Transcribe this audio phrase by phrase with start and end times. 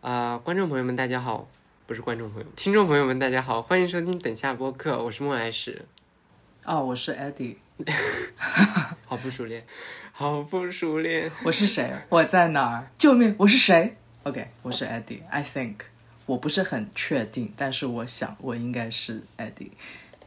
[0.00, 1.48] 啊、观众朋友们，大家好，
[1.86, 5.84] 不是观众朋友，听众朋友们，大家好，欢迎收听等下播客，我是莫来史，
[6.64, 7.56] 哦，我是 Eddie，
[9.06, 9.64] 好不熟练，
[10.12, 11.32] 好不熟练。
[11.42, 11.92] 我是谁？
[12.10, 12.88] 我在哪儿？
[12.96, 13.34] 救命！
[13.38, 15.22] 我是谁？OK，我是 Eddie。
[15.30, 15.74] I think，
[16.26, 19.72] 我不是很确定，但是我想我应该是 Eddie。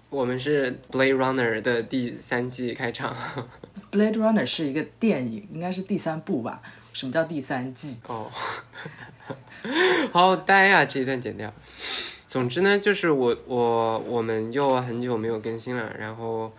[0.10, 3.16] 我们是《Blade Runner》的第三季开场
[3.90, 6.62] Blade Runner 是一个电影，应该是第三部吧？
[6.92, 7.98] 什么叫第三季？
[8.08, 8.30] 哦，
[10.12, 10.86] 好呆啊！
[10.86, 11.54] 这一段剪掉。
[12.28, 16.52] 总之呢，就是我我我们又很久没有更新了，然后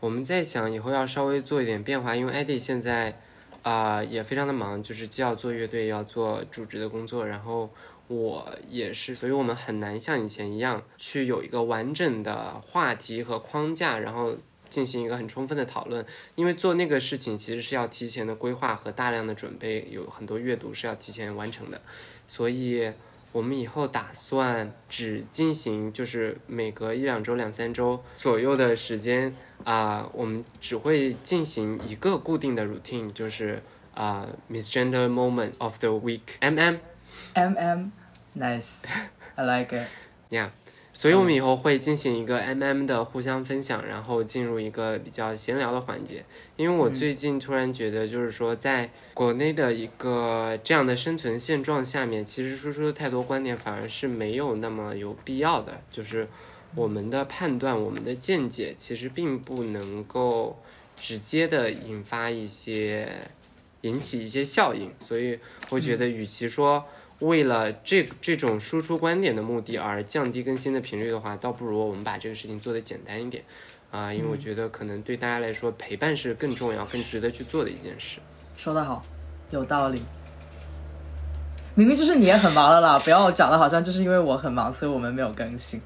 [0.00, 3.18] 我们在想以后要稍微做一点变化，因为艾迪现在
[3.62, 7.70] 啊、也非常的忙，就是既要做乐队，也要做主职的工作，然后
[8.08, 14.36] 我也是，所以我们很难像以前一样去有一个完整的话题和框架，然后
[14.74, 21.80] 进行一个很充分的讨论，因为做那个事情其实是要提前的规划和大量的准备，有很多阅读是要提前完成的，
[22.26, 22.92] 所以
[23.30, 33.62] 我们以后打算只进行就是每隔一两周、两三周左右的时间啊、我们只会进行一个固定的 routine，就是
[33.94, 36.80] 啊、misgender moment of the week，MM。
[37.34, 39.86] M M，nice，I like it。
[40.96, 46.24] 所以我们以后会进行一个 MM 的互相分享，然后进入一个比较闲聊的环节。
[46.56, 55.80] 因为我最近突然觉得，就是说，在国内的一个这样的生存现状下面，其实输出的太多观点反而是没有那么有必要的。
[55.90, 56.28] 就是
[56.76, 60.56] 我们的判断、我们的见解，其实并不能够
[60.94, 63.08] 直接的引发一些
[63.80, 64.94] 引起一些效应。
[65.00, 66.84] 所以我觉得，与其说
[67.20, 73.42] 为了这这种输出观点的目的而降低更新的频率的话，倒不如我们把这个事情做得简单一点
[73.90, 78.18] 啊、因为我觉得可能对大家来说，陪伴是更重要、更值得去做的一件事。
[78.56, 79.00] 说得好，
[79.50, 80.02] 有道理。
[81.76, 85.80] 明明就是你也很忙了啦，不要讲的好像就是因为我很忙，所以我们没有更新。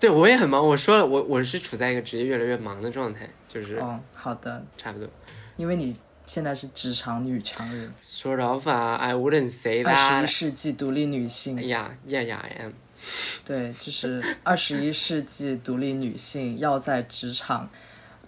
[0.00, 5.08] 对我也很忙，我说了，我我是处在一个职业越来越忙的状态，就是哦，好的，差不多。
[5.56, 5.96] 因为你
[6.26, 9.94] 现在是职场女强人，Sort of, I wouldn't say that.
[9.94, 11.66] 二十一世纪独立女性。
[11.68, 12.72] 呀呀呀，I am.
[13.44, 17.68] 对，就是二十一世纪独立女性要在职场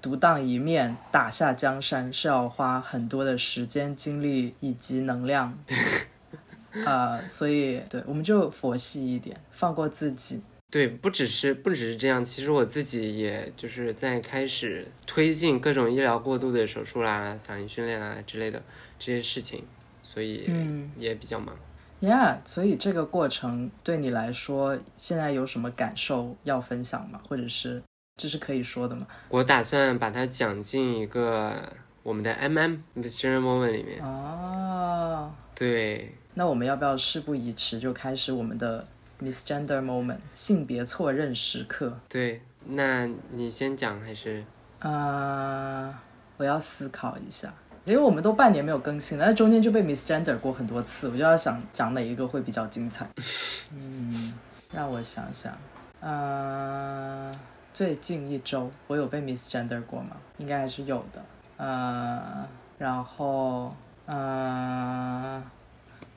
[0.02, 5.58] 独当一面、打下江山，是要花很多的时间、精力以及能量。
[6.84, 10.42] 呃，所以对，我们就佛系一点，放过自己。
[10.68, 18.60] 对，不只是不只是这样，其实我自己也就是在开始推进各种医疗过度的手术啦、嗓音训练啦之类的
[18.98, 19.64] 这些事情，
[20.02, 21.56] 所以嗯也比较忙。
[22.00, 27.22] Yeah，所以这个过程对你来说，现在有什么感受要分享吗？
[27.26, 27.82] 或者是
[28.16, 29.06] 这是可以说的吗？
[29.28, 31.72] 我打算把它讲进一个
[32.02, 34.04] 我们的 MM Missionary Moment 里面。
[34.04, 38.86] 哦，对，那我们要不要事不宜迟，就开始我们的
[39.22, 41.98] misgender moment 性别错认时刻？
[42.08, 44.44] 对，那你先讲还是？
[44.80, 45.94] 呃，
[46.36, 47.52] 我要思考一下，
[47.84, 53.08] 因为我们都半年没有更新了，那中间就被 misgender 过很多次，我就要想讲哪一个会比较精彩。
[53.74, 54.34] 嗯，
[54.72, 55.52] 让我想想，
[56.00, 57.32] 呃，
[57.72, 60.16] 最近一周我有被 misgender 过吗？
[60.38, 61.24] 应该还是有的。
[61.56, 62.46] 呃，
[62.78, 65.42] 然后，呃，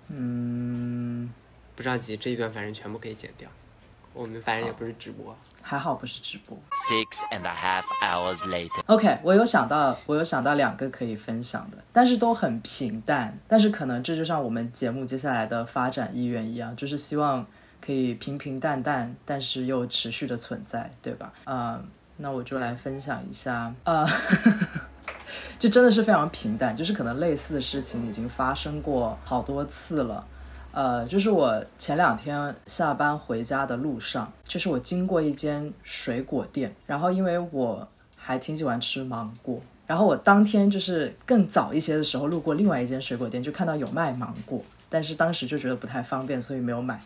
[0.09, 0.68] 嗯，
[1.79, 3.49] 不着急，这一段反正全部可以剪掉。
[4.13, 5.33] 我们反正也不是直播。
[5.61, 6.57] 还好不是直播。
[6.89, 8.81] Six and a half hours later.
[8.87, 13.39] OK，我有想到，我有想到两个可以分享的，但是都很平淡。
[13.47, 17.47] 但是可能这就像我们节目接下来的发展意愿一样，就是希望
[17.79, 21.31] 可以平平淡淡，但是又持续的存在，对吧？
[21.45, 21.81] 呃，
[22.17, 24.05] 那我就来分享一下，呃，
[25.57, 30.27] 就真的是非常平淡，就是可能类似的事情已经发生过好多次了。
[30.71, 47.01] 呃，就是我前两天下班回家的路上，就是我经过一间水果店，然后因为我还挺喜欢吃芒果，然后我当天就是更早一些的时候路过另外一间水果店，就看到有卖芒果，但是当时就觉得不太方便，所以没有买。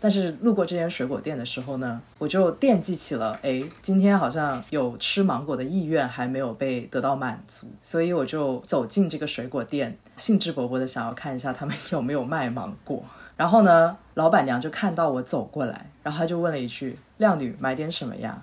[0.00, 13.02] 但是路过这间水果店的时候呢，我就惦记起了，哎，今天好像有吃芒果的意愿还没有被得到满足，所以我就走进这个水果店，兴致勃勃的想要看一下他们有没有卖芒果。
[13.36, 18.42] 然后呢，老板娘就看到我走过来，然后她就问了一句：“靓女，买点什么呀？”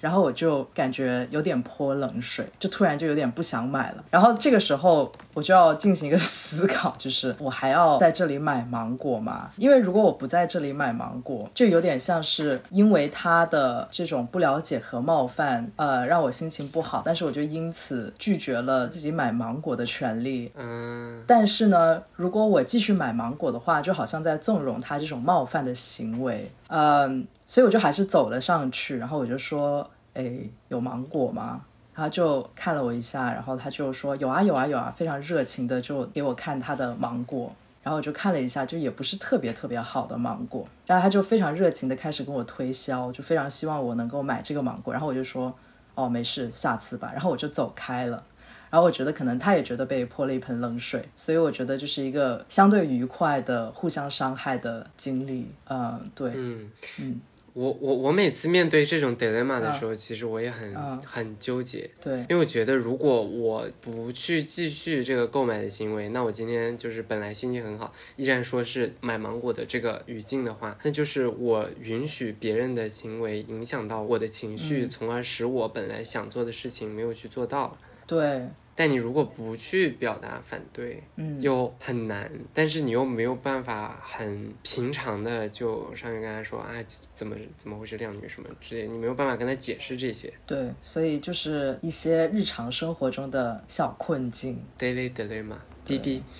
[0.00, 4.04] 然后我就感觉有点泼冷水，就突然就有点不想买了。
[4.10, 9.50] 然后这个时候我就要进行一个思考，就是我还要在这里买芒果吗？
[9.56, 20.52] 因为如果我不在这里买芒果，就有点像是因为他的这种不了解和冒犯，呃，让我心情不好，但是我就因此拒绝了自己买芒果的权利。
[20.56, 26.50] 嗯但是呢，如果我继续买芒果的话，就好像在纵容他这种冒犯的行为。
[26.68, 31.64] 嗯，所以我就还是走了上去，然后我就说：“哎，有芒果吗？”
[31.94, 37.50] 他就看了我一下，然后他就说：“有啊，有啊，有啊！”非常热情的就给我看他的芒果。
[37.82, 40.66] 然后我就看了一下，就也不是特别特别好的芒果。
[40.86, 44.92] 然后他就非常热情的开始跟我推销，就非常希望我能够买这个芒果。
[44.92, 45.54] 然后我就说
[45.94, 48.22] ：“哦，没事，下次吧。”然后我就走开了。
[48.70, 55.46] 然后我觉得可能他也觉得被泼了一盆冷水，所以我觉得就是一个相对愉快的互相伤害的经历。
[55.68, 56.70] 嗯，对，嗯。
[57.00, 57.20] 嗯，
[57.54, 61.00] 我我我每次面对这种 dilemma 的时候，其实我也很、嗯。
[61.06, 74.88] 很纠结，对，因为我觉得如果我不去继续这个购买的行为，那我今天就是本来心情很好，依然说是买芒果的这个语境的话，那就是我允许别人的行为影响到我的情绪，嗯。
[74.90, 77.78] 从而使我本来想做的事情没有去做到。
[78.06, 86.72] 对，但你如果不去表达反对，嗯，又很难，但是你又没有办法很平常的就上去跟他说啊，
[87.14, 94.62] 怎么怎么会是靓女什么之类，你没有办法跟他解释这些对，所以就是一些日常生活中的小困境。
[94.78, 95.56] daily dilemma。
[95.84, 96.20] 滴滴，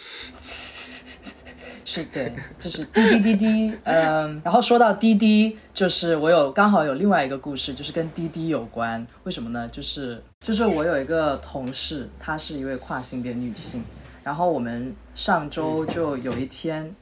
[1.85, 9.07] 是的，就是滴滴滴滴，嗯，然后说到滴滴，就是我有刚好有另外一个故事，就是跟滴滴有关。
[9.23, 9.69] 为什么呢？
[9.69, 13.83] 就是就是我有一个同事，她是一位跨性别女性，
[14.23, 16.95] 然后我们上周就有一天，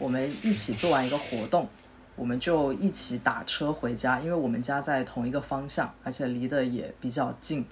[0.00, 1.68] 我们一起做完一个活动，
[2.16, 7.64] 我们就一起打车回家，因为我们家在同一个方向，而且离得也比较近。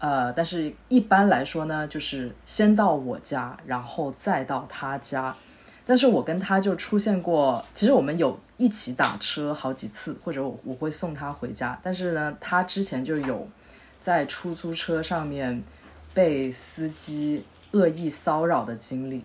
[0.00, 5.32] 呃，但是一般来说呢，就是先到我家，然后再到他家。
[5.86, 11.78] 但是我跟他就出现过，其实我们有一起打车好几次，或者我我会送他回家。
[11.84, 13.48] 但是呢，他之前就有
[14.06, 15.60] 在出租车上面
[16.14, 19.24] 被司机恶意骚扰的经历，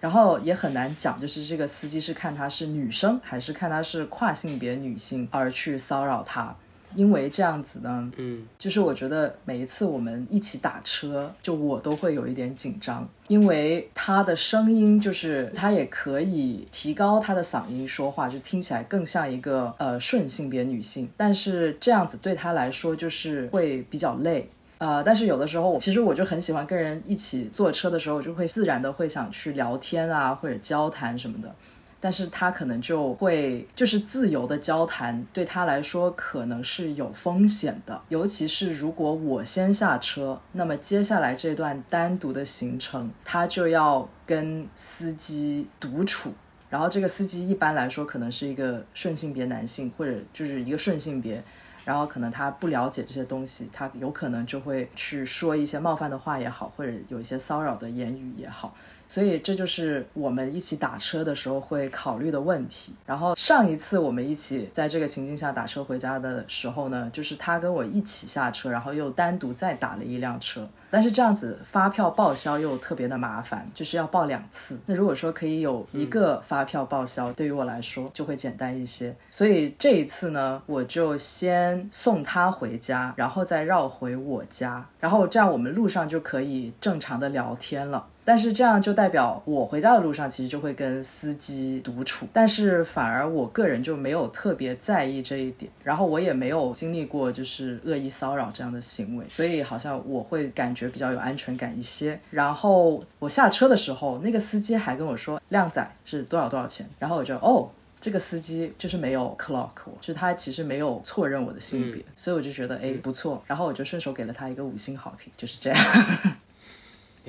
[0.00, 6.54] 然后也很难讲，就是这个司机是看她是女生，还是看她是跨性别女性而去骚扰她。
[6.94, 24.48] 因为这样子呢，嗯就是我觉得每一次我们一起打车，就我都会有一点紧张，因为他的声音就是他也可以提高他的嗓音说话，就听起来更像一个呃顺性别女性，但是这样子对他来说就是会比较累。
[24.78, 31.52] 呃，但是有的时候，其实我就很喜欢跟人一起坐车的时候，我就会自然的会想去聊天啊，或者交谈什么的。
[32.00, 46.32] 但是他可能就会就是自由的交谈，对他来说可能是有风险的，尤其是如果我先下车，那么接下来这段单独的行程，他就要跟司机独处。
[46.70, 51.42] 然后这个司机一般来说可能是一个顺性别男性，或者就是一个顺性别，
[51.84, 58.74] 然后可能他不了解这些东西，他有可能就会去说一些冒犯的话也好，或者有一些骚扰的言语也好。
[59.08, 62.94] 所以这就是我们一起打车的时候会考虑的问题。
[63.06, 70.68] 然后上一次我们一起在这个情境下打车回家的时候呢，就是他跟我一起下车，然后又单独再打了一辆车。
[70.90, 74.78] 但是这样子发票报销又特别的麻烦，就是要报两次。
[74.86, 79.14] 那如果说可以有一个发票报销，对于我来说就会简单一些。
[79.30, 88.06] 所以这一次呢，我就先送他回家，然后再绕回我家，然后这样我们路上就可以正常的聊天了。
[88.28, 102.20] 但是这样就代表我回家的路上其实就会跟司机独处，但是反而我个人就没有特别在意这一点，然后我也没有经历过就是恶意骚扰这样的行为，所以好像我会感觉比较有安全感一些。
[102.30, 107.70] 然后我下车的时候，那个司机还跟我说靓仔是多少多少钱，然后我就哦。
[108.00, 115.84] 这个司机就是没有 clock 我，就是他其实没有错认我的性别，所以我就觉得哎不错，然后我就顺手给了他一个五星好评，就是这样。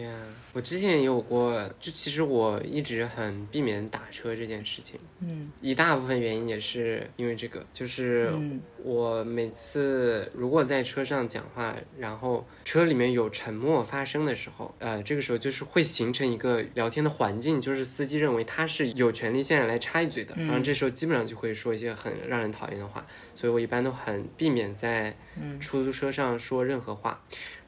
[0.01, 0.11] 呀
[0.51, 5.51] 我之前也有过，就其实我一直很避免打车这件事情，嗯。
[5.61, 8.59] 一大部分原因也是因为这个，就是嗯。
[8.81, 25.59] 我每次如果在车上讲话，然后车里面有沉默发生的时候，呃，这个时候就是会形成一个聊天的环境，就是司机认为他是有权利现在来插一嘴的，然后这时候基本上就会说一些很让人讨厌的话，所以我一般都很避免在嗯。
[25.59, 27.21] 出租车上说任何话。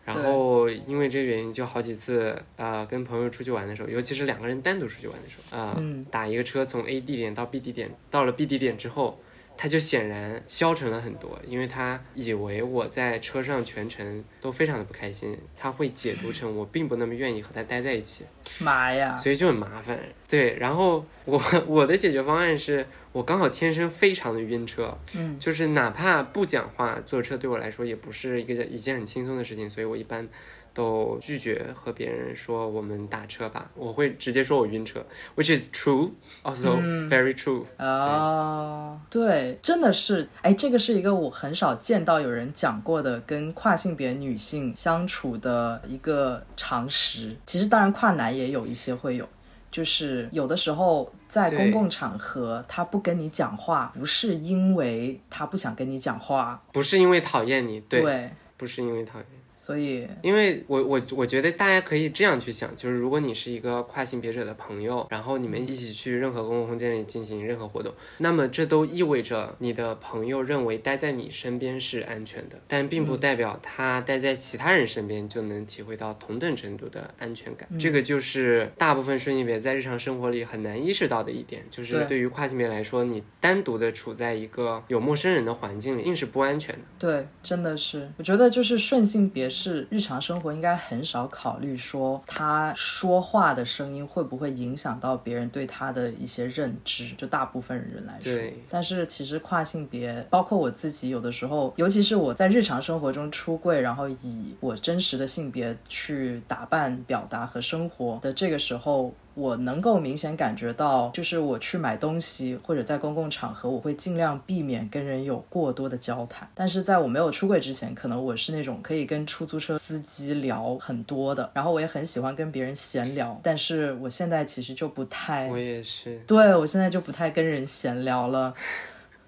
[0.03, 6.03] 然后因为这个原因，就好几次呃跟朋友出去玩的时候，尤其是两个人单独出去玩的时候，啊、嗯。
[6.09, 9.19] 打一个车从 A 地点到 B 地点，到了 B 地点之后，
[9.61, 18.25] 他就显然消沉了很多，因为他以为我在车上全程都非常的不开心，他会解读成我并不那么愿意和他待在一起，
[18.57, 19.15] 妈呀！
[19.15, 19.99] 所以就很麻烦。
[20.27, 30.27] 对，然后我我的解决方案是我刚好天生非常的晕车，嗯，就是哪怕不讲话，坐车对我来说也不是一个一件很轻松的事情，所以我一般
[30.73, 36.11] 都拒绝和别人说我们打车吧，我会直接说我晕车，which is true,
[36.43, 37.65] also 嗯 very true。
[37.77, 47.35] 哦，对，真的是，哎，这个是一个我很少见到有人讲过的跟跨性别女性相处的一个常识。
[47.45, 49.27] 其实，当然跨男也有一些会有，
[49.69, 59.27] 就是有的时候在公共场合，他不跟你讲话，不是因为他不想跟你讲话，不是因为讨厌你，对，对，不是因为讨厌。
[59.63, 77.69] 所以因为我我我觉得大家可以这样去想，就是如果你是一个跨性别者的朋友，然后你们一起去任何公共空间里进行任何活动，那么这都意味着你的朋友认为待在你身边是安全的，但并不代表他待在其他人身边就能体会到同等程度的安全感。
[77.77, 86.81] 这个就是大部分顺性别在日常生活里很难意识到的一点，就是对对于跨性别来说，你单独的处在一个有陌生人的环境里，硬是不安全的。
[86.97, 98.33] 对，真的是，我觉得就是顺性别是日常生活应该很少考虑说他说话的声音会不会影响到别人对他的一些认知，就大部分人来说。
[98.33, 109.13] 对但是其实跨性别，包括我自己，有的时候，尤其是我在日常生活中出柜，然后以我真实的性别去打扮、表达和生活的这个时候。
[109.33, 116.47] 我能够明显感觉到，就是我去买东西或者在公共场合，我会尽量避免跟人有过多的交谈。
[116.53, 123.39] 但是在我没有出柜之前，可能我是那种可以跟出租车司机聊很多的，然后我也很喜欢跟别人闲聊。
[123.41, 126.19] 但是我现在其实就不太我也是。
[126.27, 128.53] 对我现在就不太跟人闲聊了。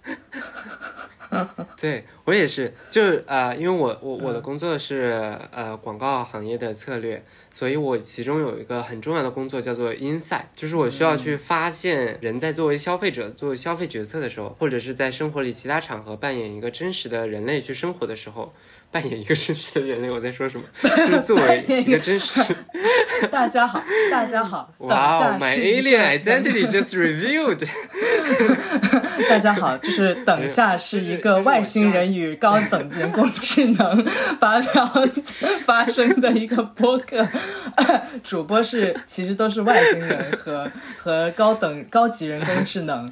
[1.75, 18.53] 对我也是，就是呃，因为我我我的工作是呃广告行业的策略，所以我其中有一个很重要的工作叫做 insight，就是我需要去发现人在作为消费者、作为消费决策的时候，或者是在生活里其他场合扮演一个真实的人类去生活的时候，
[18.93, 20.09] 扮演一个真实的人类。
[20.11, 20.63] 我在说什么？
[20.81, 22.41] 就是作为一个真实。
[23.31, 27.67] 大家好，大家好， 哇哦，my 是 alien identity just revealed。
[29.29, 34.05] 大家好，就是等下是一个外星人与高等人工智能
[34.39, 34.91] 发表
[35.65, 37.27] 发生的一个播客，
[38.23, 43.09] 主播是其实都是外星人和和高等高级人工智能。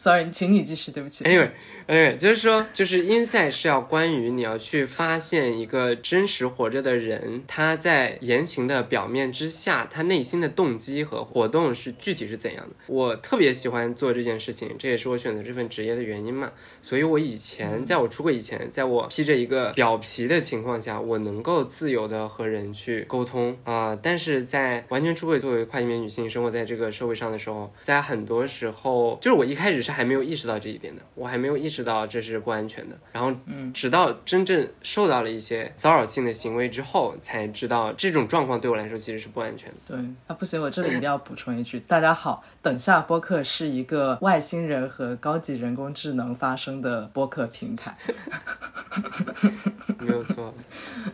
[0.00, 1.24] sorry，、请你继续，对不起。
[1.24, 1.50] Anyway，
[1.88, 12.76] 哎，就是说，就是 insight 是要关于你要去发现一个真实活着的人，他在言行的表面之下，他内心的动机和活动是具体是怎样的。
[12.86, 16.52] 我特别喜欢做这件事情，这也是我选择这份职业的原因嘛。
[16.80, 32.96] 所以我以前在我出柜以前，在我披着一个表皮的情况下，我能够自由的和人去沟通啊、但是在完全出柜作为跨性别女性生活在这个社会上的时候，在很多时候，就是我一开始是还没有意识到这一点的，我还没有意识到这是不安全的。
[33.12, 39.76] 然后，嗯，直到真正受到了一些骚扰性的行为之后，才知道这种状况对我来说其实是不安全的。
[39.88, 47.96] 对啊，不行，我这里一定要补充一句，大家好，等下播客是一个外星人和高级人工智能发生的播客平台。
[50.00, 50.52] 没有错，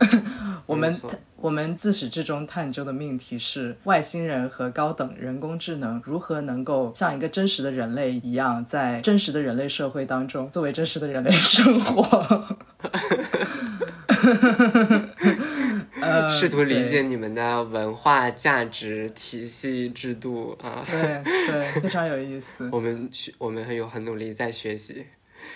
[0.65, 0.99] 我们
[1.37, 12.57] 我们自始至终探究的命题是外星人和高等人工智能如何能够像一个真实的人类一样，在真实的人类社会当中作为真实的人类生活。
[16.05, 20.83] 呃，试图理解你们的文化价值体系制度啊。
[20.89, 22.69] 对对， 非常有意思。
[22.71, 25.05] 我们学，我们很有很努力在学习。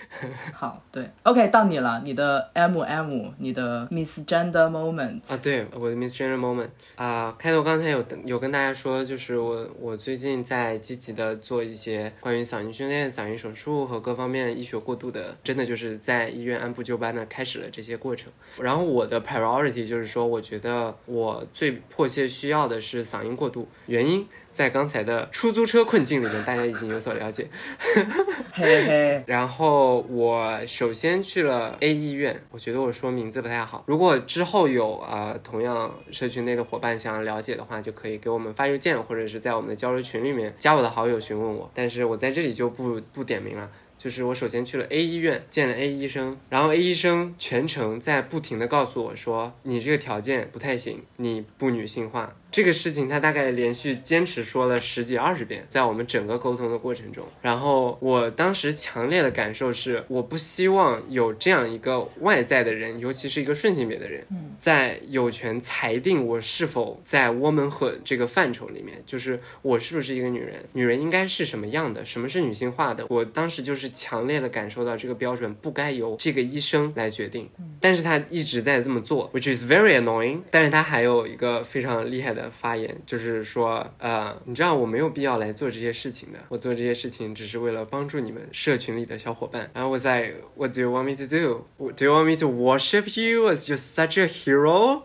[0.54, 5.20] 好，对，OK，到你了，你的 M M，你的 Miss Gender Moment。
[5.28, 18.32] 啊，对，我的 misgender moment 啊、开头刚才有有跟大家说，就是我我最近在积极的做一些关于嗓音训练、嗓音手术和各方面医学过渡的，真的就是在医院按部就班的开始了这些过程。
[18.60, 27.48] 然后我的 priority 就是说，我觉得我最迫切需要的是嗓音过渡，原因在刚才的出租车困境里面，大家已经有所了解。
[28.52, 33.84] 嘿嘿， 然后我首先去了 A 医院，我觉得我说名字不太好。
[33.86, 41.70] 如果之后有呃同样社群内的伙伴想要了解的话，就可以给我们发邮件，或者是在我们的交流群里面加我的好友询问我。
[41.72, 43.70] 但是我在这里就不不点名了。
[43.96, 57.24] 就是我首先去了 A 医院见了 A 医生，然后 A 医生全程在不停的告诉我说，你这个条件不太行，你不女性化，这个事情他大概连续坚持说了十几二十遍，在我们整个沟通的过程中。
[57.40, 64.26] 然后我当时强烈的感受是，我不希望有这样一个外在的人，尤其是一个顺性别的人，
[64.58, 73.06] 在有权裁定我是否在 womanhood 这个范畴里面，就是我是不是一个女人，女人应该是什么样的，什么是女性化的。
[73.08, 77.48] 我当时就是强烈的感受到这个标准不该由这个医生来决定，
[77.80, 80.40] 但是他一直在这么做，which is very annoying。
[80.50, 89.68] 但是他还有一个非常厉害的发言，就是说，呃，你知道我没有必要来做这些事情的，我做这些事情只是为了帮助你们社群里的小伙伴。
[89.74, 91.66] 然后我在 What do you want me to do?
[91.92, 95.02] Do you want me to worship you as just such a hero?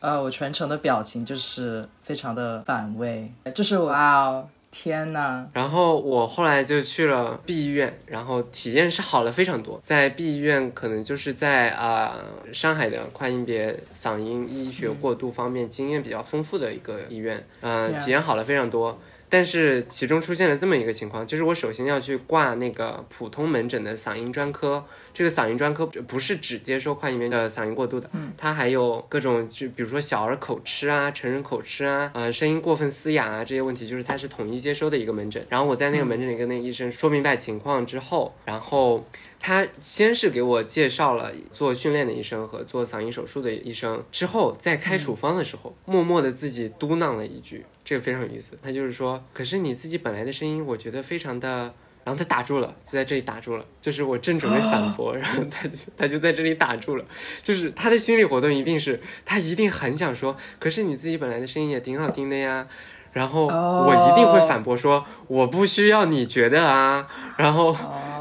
[0.00, 9.78] 呃，我全程的表情就是非常的反胃，就是哇哦，天呐，然后我后来就去了 B 医院，然后体验是好了非常多。
[9.82, 12.16] 在 B 医院，可能就是在啊、
[12.52, 18.98] 上海的跨性别嗓音医学过渡方面经验比较丰富的一个医院，呃，体验好了非常多。
[19.32, 24.84] 但是其中出现了这么一个情况，就是我首先要去挂那个普通门诊的嗓音专科，
[25.14, 35.42] 这个嗓音专科不是只接收跨性别的嗓音过度的，它还有各种就比如说小儿口吃啊、成人口吃啊、呃声音过分嘶哑啊这些问题，就是它是统一接收的一个门诊。
[35.48, 39.02] 然后我在那个门诊里跟那个医生说明白情况之后，然后
[39.40, 48.56] 他先是给我介绍了做训练的医生和做嗓音手术的医生，之后在开处方的时候，默默的自己嘟囔了一句，这个非常有意思。
[48.62, 51.74] 他就是说，可是你自己本来的声音，我觉得非常的。
[52.04, 57.04] 然后他打住了，就在这里打住了，就是我正准备反驳，然后他就他就在这里打住了，
[57.44, 62.66] 就是他的心理活动一定是他一定很想说，可是你自己本来的声音也挺好听的呀，
[63.12, 67.06] 然后我一定会反驳说，我不需要你觉得啊，
[67.36, 67.72] 然后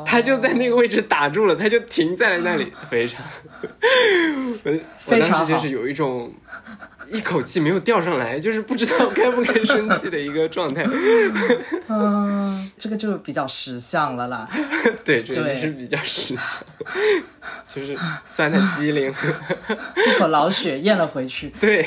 [0.06, 3.26] 他就在那个位置打住了，他就停在了那里， 非常，
[4.64, 6.32] 我我当时就是有一种
[7.12, 10.86] 一口气没有吊上来，就是不知道该不该生气的一个状态。
[11.90, 14.48] 嗯，这个就比较识相了啦。
[15.04, 16.64] 对，这个就是比较识相，
[17.68, 19.12] 就是酸的机灵。
[19.12, 21.50] 一口老血咽了回去。
[21.60, 21.86] 对，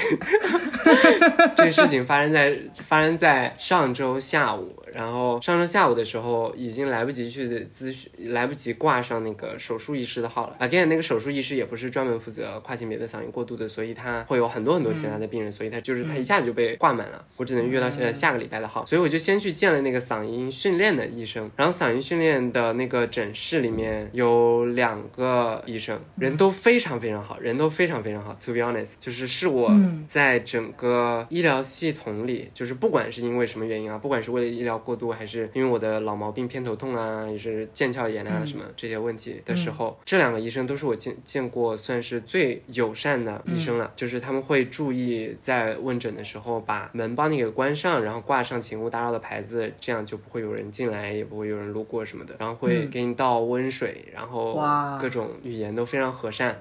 [1.56, 2.54] 这个事情发生在
[2.86, 10.56] 发生在上周下午，然后上周下午的时候已经来不及去咨询，来不及挂上那个手术医师的号了。
[10.60, 28.36] again，那个手术医师也不是专门负责跨性别的嗓音过渡的，所以他会有很多很多其他的病人，所以他就是他一下子就被挂满了，我只能约到呃下个礼拜的号，所以我就先去见了那个嗓音训练的医生，然后嗓音训练的那个诊室里面有两个医生，人都非常非常好，人都非常非常好。
[28.44, 29.72] To be honest，就是是我
[30.06, 54.60] 在整个医疗系统里，就是不管是因为什么原因啊，不管是为了医疗过度，还是因为我的老毛病偏头痛啊，也是腱鞘炎啊什么这些问题的时候，这两个医生都是我见见过算是最友善的医生了，就是他们会注意在问诊的时候把门帮你给关上，然后挂上请勿打扰的牌子，这样就不会有人进来，也不会有人路过什么的，然后会给你倒温水，然后
[55.00, 56.60] 各种语言都非常和善。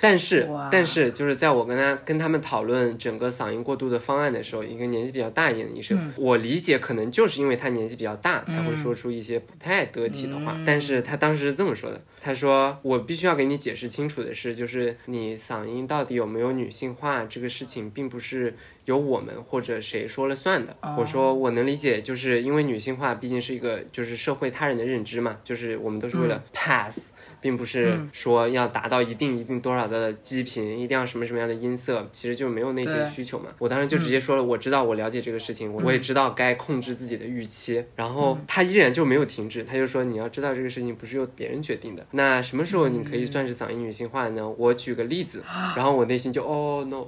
[0.00, 10.56] 但是，但是就是在我跟他跟他们讨论整个嗓音过渡的方案的时候，一个年纪比较大一点的医生，我理解可能就是因为他年纪比较大，才会说出一些不太得体的话。
[10.66, 18.54] 但是他当时是这么说的，他说我必须要给你解释清楚的是，就是你嗓音到底有没有女性化这个事情，并不是
[18.84, 20.76] 由我们或者谁说了算的。
[20.96, 33.46] 我说我能理解，就是因为女性化毕竟是一个就是社会他人的认知嘛，就是我们都是为了 pass，、并不是说要达到一定一定多少的基频，一定要什么什么样的音色，其实就没有那些需求嘛。
[33.58, 37.84] 我当时就直接说了，我知道，我了解这个事情，我我也知道该控制自己的预期。
[37.96, 42.06] 然后他依然就没有停止，他就说你要知道这个事情不是由别人决定的。
[42.12, 44.48] 那什么时候你可以算是嗓音女性化呢？
[44.56, 45.42] 我举个例子，
[45.76, 47.06] 然后我内心就哦 no，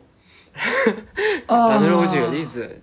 [1.46, 2.80] 然后他说我举个例子，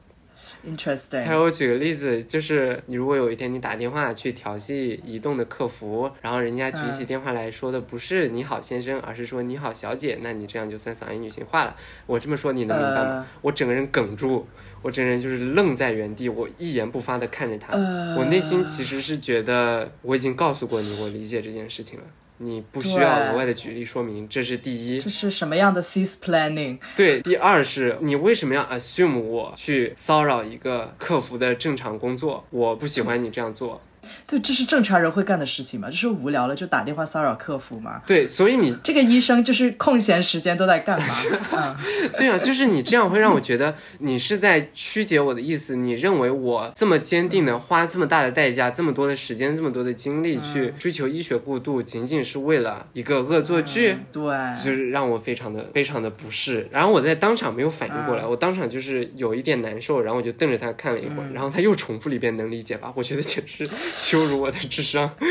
[1.24, 1.32] 他。
[1.34, 11.76] 说我举个例子，就是你如果有一天你打电话去调戏移动的客服，然后人家举起电话来说的不是你好先生，而是说你好小姐，那你这样就算嗓音女性化了。
[12.06, 13.10] 我这么说你能明白吗？
[13.12, 14.48] 呃我整个人哽住，
[14.82, 17.74] 我整个人就是愣在原地，我一言不发的看着他。
[17.74, 22.06] 呃我内心其实是觉得我已经告诉过你，我理解这件事情了。
[22.44, 25.00] 你不需要额外的举例说明，这是第一。
[25.00, 26.80] 这是什么样的 cis planning？
[26.96, 32.46] 对，第二是你为什么要 assume 我去骚扰一个客服的正常工作？
[32.50, 33.82] 我不喜欢你这样做。
[34.28, 35.90] 对，这是正常人会干的事情嘛？
[35.90, 38.02] 就是无聊了就打电话骚扰客服嘛？
[38.06, 41.06] 对，所以你这个医生就是空闲时间都在干嘛？
[41.54, 41.76] 嗯，
[42.18, 45.76] 对啊，就是你这样会让我觉得你是在曲解我的意思。
[45.76, 53.98] 你认为我这么坚定的花这么大的代价、这么多的时间、这么多的精力去追求医学过度，仅仅是为了一个恶作剧？
[54.12, 54.22] 对，
[54.54, 56.68] 就是让我非常的非常的不适。
[56.72, 62.92] 然后我在当场没有反应过来，我当场就是有一点难受，然后我就瞪着他看了一会儿，然后他又重复了一遍，能理解吧？
[62.96, 63.68] 我觉得简直
[64.02, 65.12] 羞辱我的智商。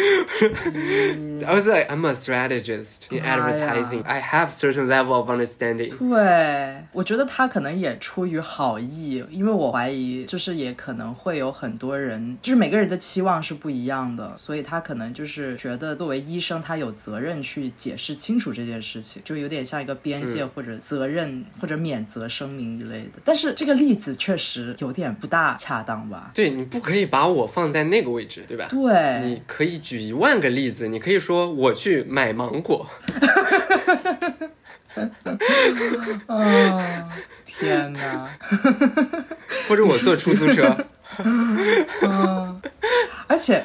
[1.45, 4.05] I was like, I'm a strategist in advertising.
[4.05, 5.97] I have certain level of understanding.
[5.99, 23.21] 对，我觉得他可能也出于好意，因为我怀疑就是也可能会有很多人，就是每个人的期望是不一样的，所以他可能就是觉得作为医生，他有责任去解释清楚这件事情，就有点像一个边界或者责任或者免责声明一类的。
[23.25, 26.31] 但是这个例子确实有点不大恰当吧？
[26.35, 28.67] 对你不可以把我放在那个位置，对吧？
[28.69, 32.85] 对，你可以举一万个例子，你可以说我去买芒果，
[36.27, 36.83] 哦，
[37.47, 38.29] 天哪！
[39.69, 40.77] 或者我坐出租车。
[42.03, 42.61] 嗯，
[43.29, 43.65] 而且，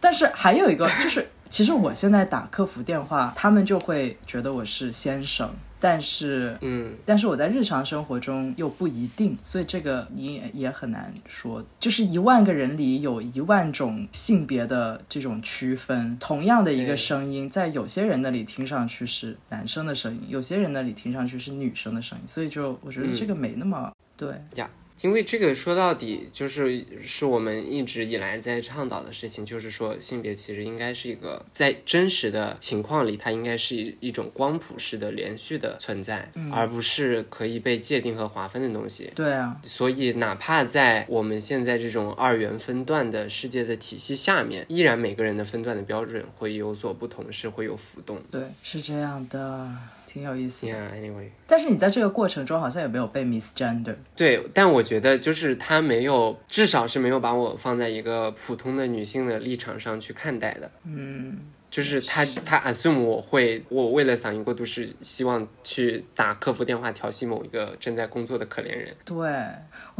[0.00, 11.64] 但是还有一个就是，其实我现在打客服电话，他们就会觉得我是先生，但是，嗯，但是我在日常生活中又不一定，所以这个你也也很难说。
[11.78, 24.34] 就是一万个人里有一万种性别的这种区分，同样的一个声音，在有些人那里听上去是男生的声音，有些人那里听上去是女生的声音，所以就我觉得这个没那么、对。
[24.56, 24.68] 呀，
[25.02, 39.10] 因为这个说到底就是是我们一直以来在倡导的事情，就是说性别其实应该是一个在真实的情况里，它应该是一一种光谱式的连续的存在，而不是可以被界定和划分的东西。
[39.14, 48.20] 对啊，所以，哪怕在我们现在这种二元分段的世界的体系下面，依然每个人的分段的标准会有所不同，是会有浮动。
[48.30, 49.70] 对，是这样的，
[50.12, 50.72] 挺有意思的。
[50.72, 51.28] Yeah，anyway。
[51.46, 53.94] 但是你在这个过程中好像也没有被 misgender。
[54.16, 60.70] 对，但我觉得就是他没有，至少是没有把我放在一个普通的女性的立场上去看待的。
[60.84, 61.38] 嗯，
[61.70, 68.94] 就是他他 assume 我会，我为了嗓音过度是希望去打客服电话调戏某一个正在工作的可怜人。
[69.04, 69.16] 对，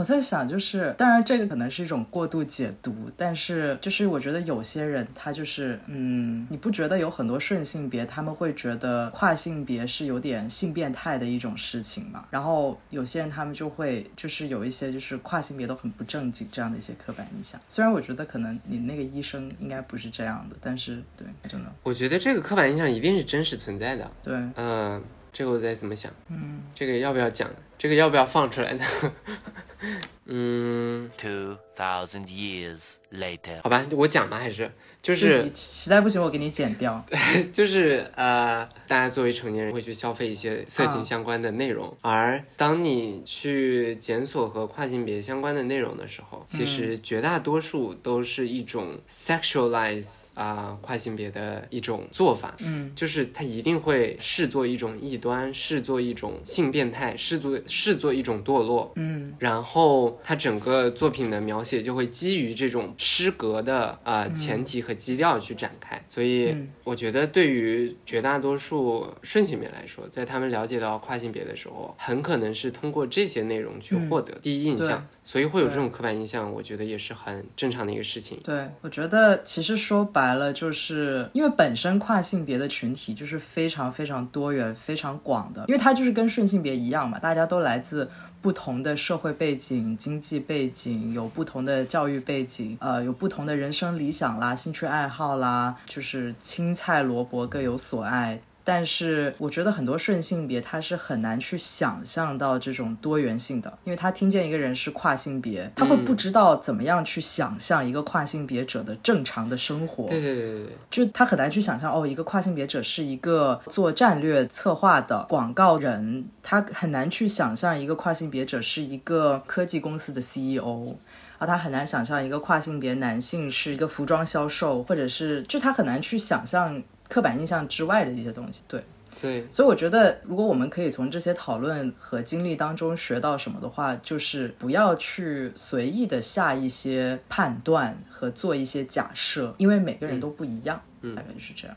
[0.01, 12.25] 我在想，就是当然这个可能是一种过度解读，但是就是我觉得有些人他就是，嗯，你不觉得有很多顺性别他们会觉得跨性别是有点性变态的一种事情嘛？
[12.31, 17.61] 然后有些人他们就会就是有一些就是跨性别都很不正经这样的一些刻板印象。
[17.69, 24.11] 虽然我觉得可能你那个医生应该不是这样的，但是对，真的我觉得这个刻板印象一定是真实存在的。
[24.23, 26.13] 对，嗯、这个我在怎么想？
[26.29, 27.49] 嗯，这个要不要讲？
[27.79, 28.85] 这个要不要放出来呢？
[30.27, 33.63] 嗯，Two thousand years later.
[33.63, 34.71] 好吧，我讲吧，还是
[35.03, 37.03] 就是你实在不行我给你剪掉。
[37.53, 52.55] 就是呃，大家作为成年人会去消费一些色情相关的内容，而当你去检索和跨性别相关的内容的时候，其实绝大多数都是一种 sexualize 啊、跨性别的一种做法。
[52.61, 58.93] 嗯，就是它一定会视作一种异端，视作一种性变态，视作视作一种堕落。
[58.97, 66.69] 嗯然后它整个作品的描写就会基于这种诗格的呃前提和基调去展开，所以嗯。
[66.85, 78.41] 我觉得对于绝大多数顺性别来说，在他们了解到跨性别的时候，很可能是通过这些内容去获得第一印象，对所以会有这种刻板印象，我觉得也是很正常的一个事情。
[78.43, 88.11] 对，我觉得其实说白了，就是因为本身跨性别的群体就是非常非常多元、非常广的，因为它就是跟顺性别一样嘛，大家都来自
[88.43, 98.41] 不同的社会背景、经济背景，有不同的教育背景，呃，有不同的人生理想啦、兴趣爱好啦，就是青菜萝卜各有所爱。
[98.73, 110.07] 但是我觉得很多顺性别他是很难去想象到这种多元性的，因为他听见一个人是跨性别，他会不知道怎么样去想象一个跨性别者的正常的生活。
[110.07, 120.95] 对对对对对，就他很难去想象哦，一个跨性别者是一个做战略策划的广告人，他很难去想象一个跨性别者是一个科技公司的 CEO。
[121.39, 128.63] 啊，他很难想象一个跨性别男性是一个服装销售，或者是就他很难去想象刻板印象之外的一些东西。
[128.67, 128.83] 对，
[129.21, 141.77] 对，所以我觉得，如果我们可以从这些讨论和经历当中学到什么的话，就是不要去随意的下一些判断和做一些假设，因为每个人都不一样，大概就是这样。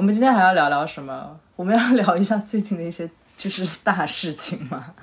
[0.00, 1.38] 我们今天还要聊聊什么？
[1.56, 4.94] 我们要聊一下最近的一些就是大事情嘛。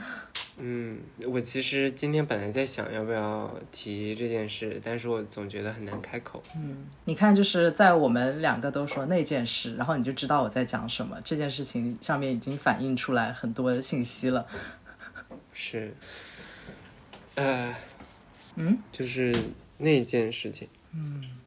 [0.58, 6.42] 嗯，我其实今天本来在想要不要提这件事，但是我总觉得很难开口。
[6.56, 11.22] 嗯你看，就是在我们两个都说那件事，然后你就知道我在讲什么。
[11.24, 14.48] 这件事情上面已经反映出来很多信息了。
[15.54, 15.94] 是，
[17.36, 17.72] 呃，
[18.56, 19.32] 嗯，就是
[19.78, 20.68] 那件事情。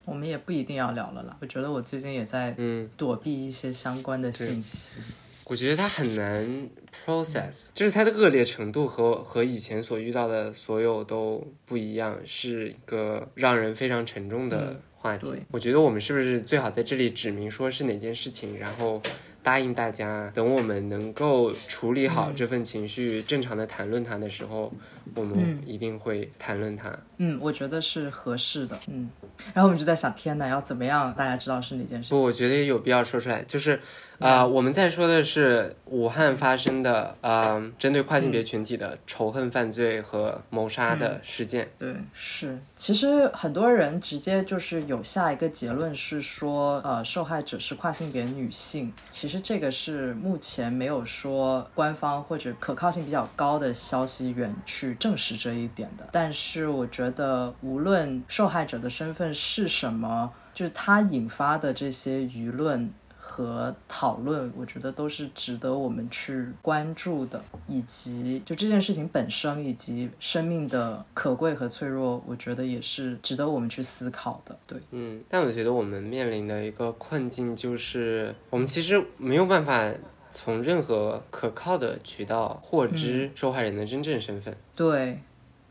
[0.05, 1.37] 我们也不一定要聊了啦。
[1.40, 5.00] 我觉得我最近也在嗯，躲避一些相关的信息。
[5.44, 6.68] 我觉得它很难
[7.05, 15.29] process，就是它的恶劣程度和和以前所遇到的所有都不一样，是一个让人非常沉重的话题。
[15.29, 19.03] 对我觉得我们是不是最好在这里指明说是哪件事情，然后
[19.42, 24.72] 答应大家，等我们能够处理好这份情绪，正常的谈论它的时候，
[25.14, 26.94] 我们一定会谈论它。
[27.16, 28.79] 嗯，我觉得是合适的。
[28.88, 29.11] 嗯，
[29.55, 32.11] 然后我们就在想，天哪，要怎么样大家知道是哪件事？
[32.11, 33.81] 不，我觉得也有必要说出来，就是，
[34.20, 41.66] 啊、我们在说的是武汉发生的，呃，针对跨性别群体的仇恨犯罪和谋杀的事件。
[41.78, 42.59] 对，是。
[42.76, 48.92] 其实很多人直接就是有下一个结论是说，呃，受害者是跨性别女性。
[49.09, 56.06] 其实这个是目前没有说官方或者可靠性比较高的消息源去证实这一点的。
[56.12, 62.92] 但是我觉得，无论受害者的身份是什么，就是他引发的这些舆论。
[63.31, 74.59] 和讨论，我觉得都是值得我们去关注的，以及就这件事情本身，以及生命的可贵和脆弱，我觉得也是值得我们去思考的。
[74.66, 79.88] 对，嗯，但我觉得我们面临的一个困境就是，我们其实没有办法
[80.33, 84.57] 从任何可靠的渠道获知受害人的真正身份。
[84.75, 85.21] 对，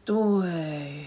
[0.05, 1.05] 对，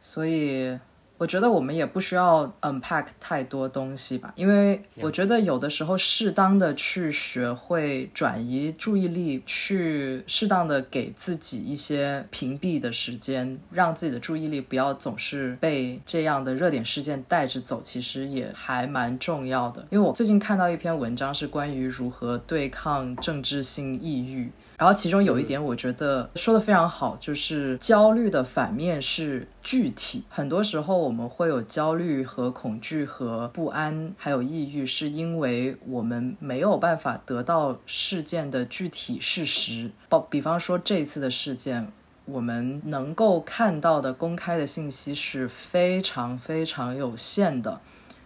[0.00, 0.78] 所以
[1.22, 19.86] 我觉得我们也不需要 unpack 太多东西吧，因为我觉得有的时候适当的去学会转移注意力，去适当的给自己一些屏蔽的时间，让自己的注意力不要总是被这样的热点事件带着走，其实也还蛮重要的。
[19.90, 24.50] 因为我最近看到一篇文章是关于如何对抗政治性抑郁。
[24.82, 30.24] 然后其中有一点，我觉得说的非常好，就是焦虑的反面是具体。
[30.28, 39.88] 很多时候我们会有焦虑和恐惧和不安，还有抑郁，是因为我们没有办法得到事件的具体事实。
[40.08, 41.86] 包比方说这次的事件，
[42.24, 47.80] 我们能够看到的公开的信息是非常非常有限的，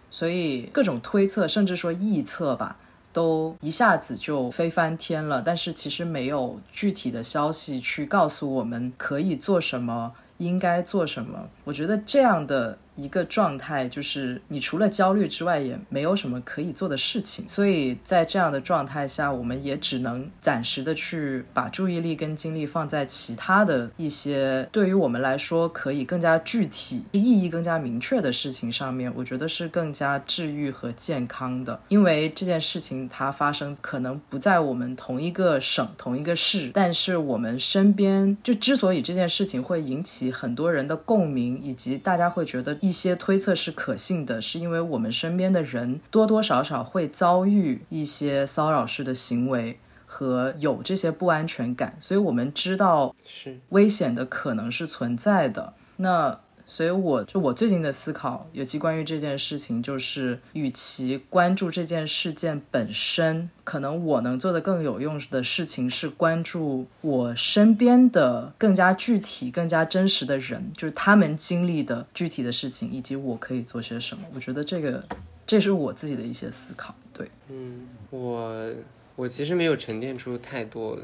[0.09, 2.79] 所以各种推测，甚至说臆测吧。
[3.17, 11.49] 都一下子就飞翻天了，但是其实没有具体的消息去告诉我们可以做什么，应该做什么。
[11.63, 17.45] 我觉得这样的一个状态，就是你除了焦虑之外，也没有什么可以做的事情。
[17.47, 29.11] 所以在这样的状态下，我们也只能暂时的去把注意力跟精力放在其他的一些对于我们来说可以更加具体、意义更加明确的事情上面。
[29.15, 49.77] 我觉得是更加治愈和健康的，因为这件事情它发生可能不在我们同一个省、同一个市，但是我们身边就之所以这件事情会引起很多人的共鸣，以及大家会觉得一些推测是可信的，是因为我们身边的人多多少少会遭遇一些骚扰式的行为。
[50.09, 55.73] 和有这些不安全感，所以我们知道是，危险的可能是存在的。
[55.97, 74.25] 那所以我就我最近的思考，尤其关于这件事情，就是与其关注这件事件本身，可能我能做的更有用的事情是关注我身边的更加具体、更加真实的人，就是他们经历的具体的事情，以及我可以做些什么。
[74.35, 75.01] 我觉得这个
[75.45, 76.93] 这是我自己的一些思考。
[77.13, 78.69] 对，嗯，我
[79.15, 80.99] 我其实没有沉淀出太多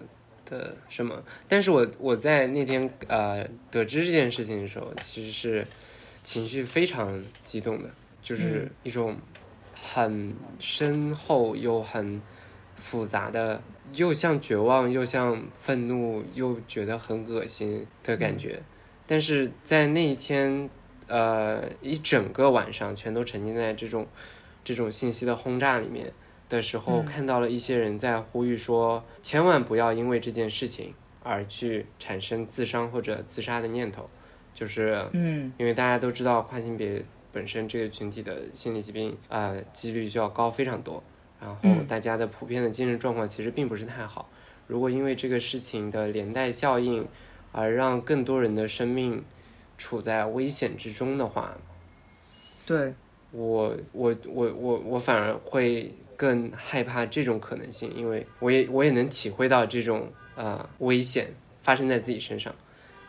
[0.54, 5.68] 的什么，但是我我在那天呃得知这件事情的时候，其实是
[6.22, 7.90] 情绪非常激动的，
[8.22, 9.18] 就是一种
[9.74, 12.22] 很深厚又很
[12.76, 13.62] 复杂的，
[13.94, 18.62] 又像绝望又像愤怒，又觉得很恶心的感觉。
[19.06, 20.70] 但是在那一天，
[21.08, 24.08] 呃，一整个晚上全都沉浸在这种
[24.64, 26.14] 这种信息的轰炸里面
[26.50, 27.06] 的时候，嗯。
[27.06, 34.10] 看到了一些人在呼吁说，千万不要因为这件事情而去产生自伤或者自杀的念头，
[34.54, 35.52] 就是嗯。
[35.58, 41.02] 因为大家都知道跨性别本身这个群体的心理疾病呃几率就要高非常多，
[41.42, 41.86] 然后嗯。
[41.88, 44.30] 大家的普遍的精神状况其实并不是太好。
[44.68, 47.06] 如果因为这个事情的连带效应
[47.52, 49.24] 而让更多人的生命
[49.78, 51.54] 处在危险之中的话，
[52.66, 52.94] 对，
[53.32, 62.54] 我我我我我反而会更害怕这种可能性，因为我也我也能体会到这种呃危险发生在自己身上，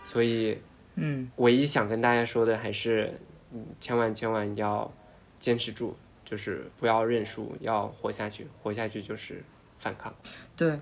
[0.04, 0.58] 所以
[0.96, 3.12] 嗯，唯一想跟大家说的还是，
[3.52, 4.92] 嗯，千万千万要
[5.38, 9.42] 坚持住，就是不要认输，要活下去，活下去就是
[9.78, 10.14] 反抗。
[10.56, 10.78] 对，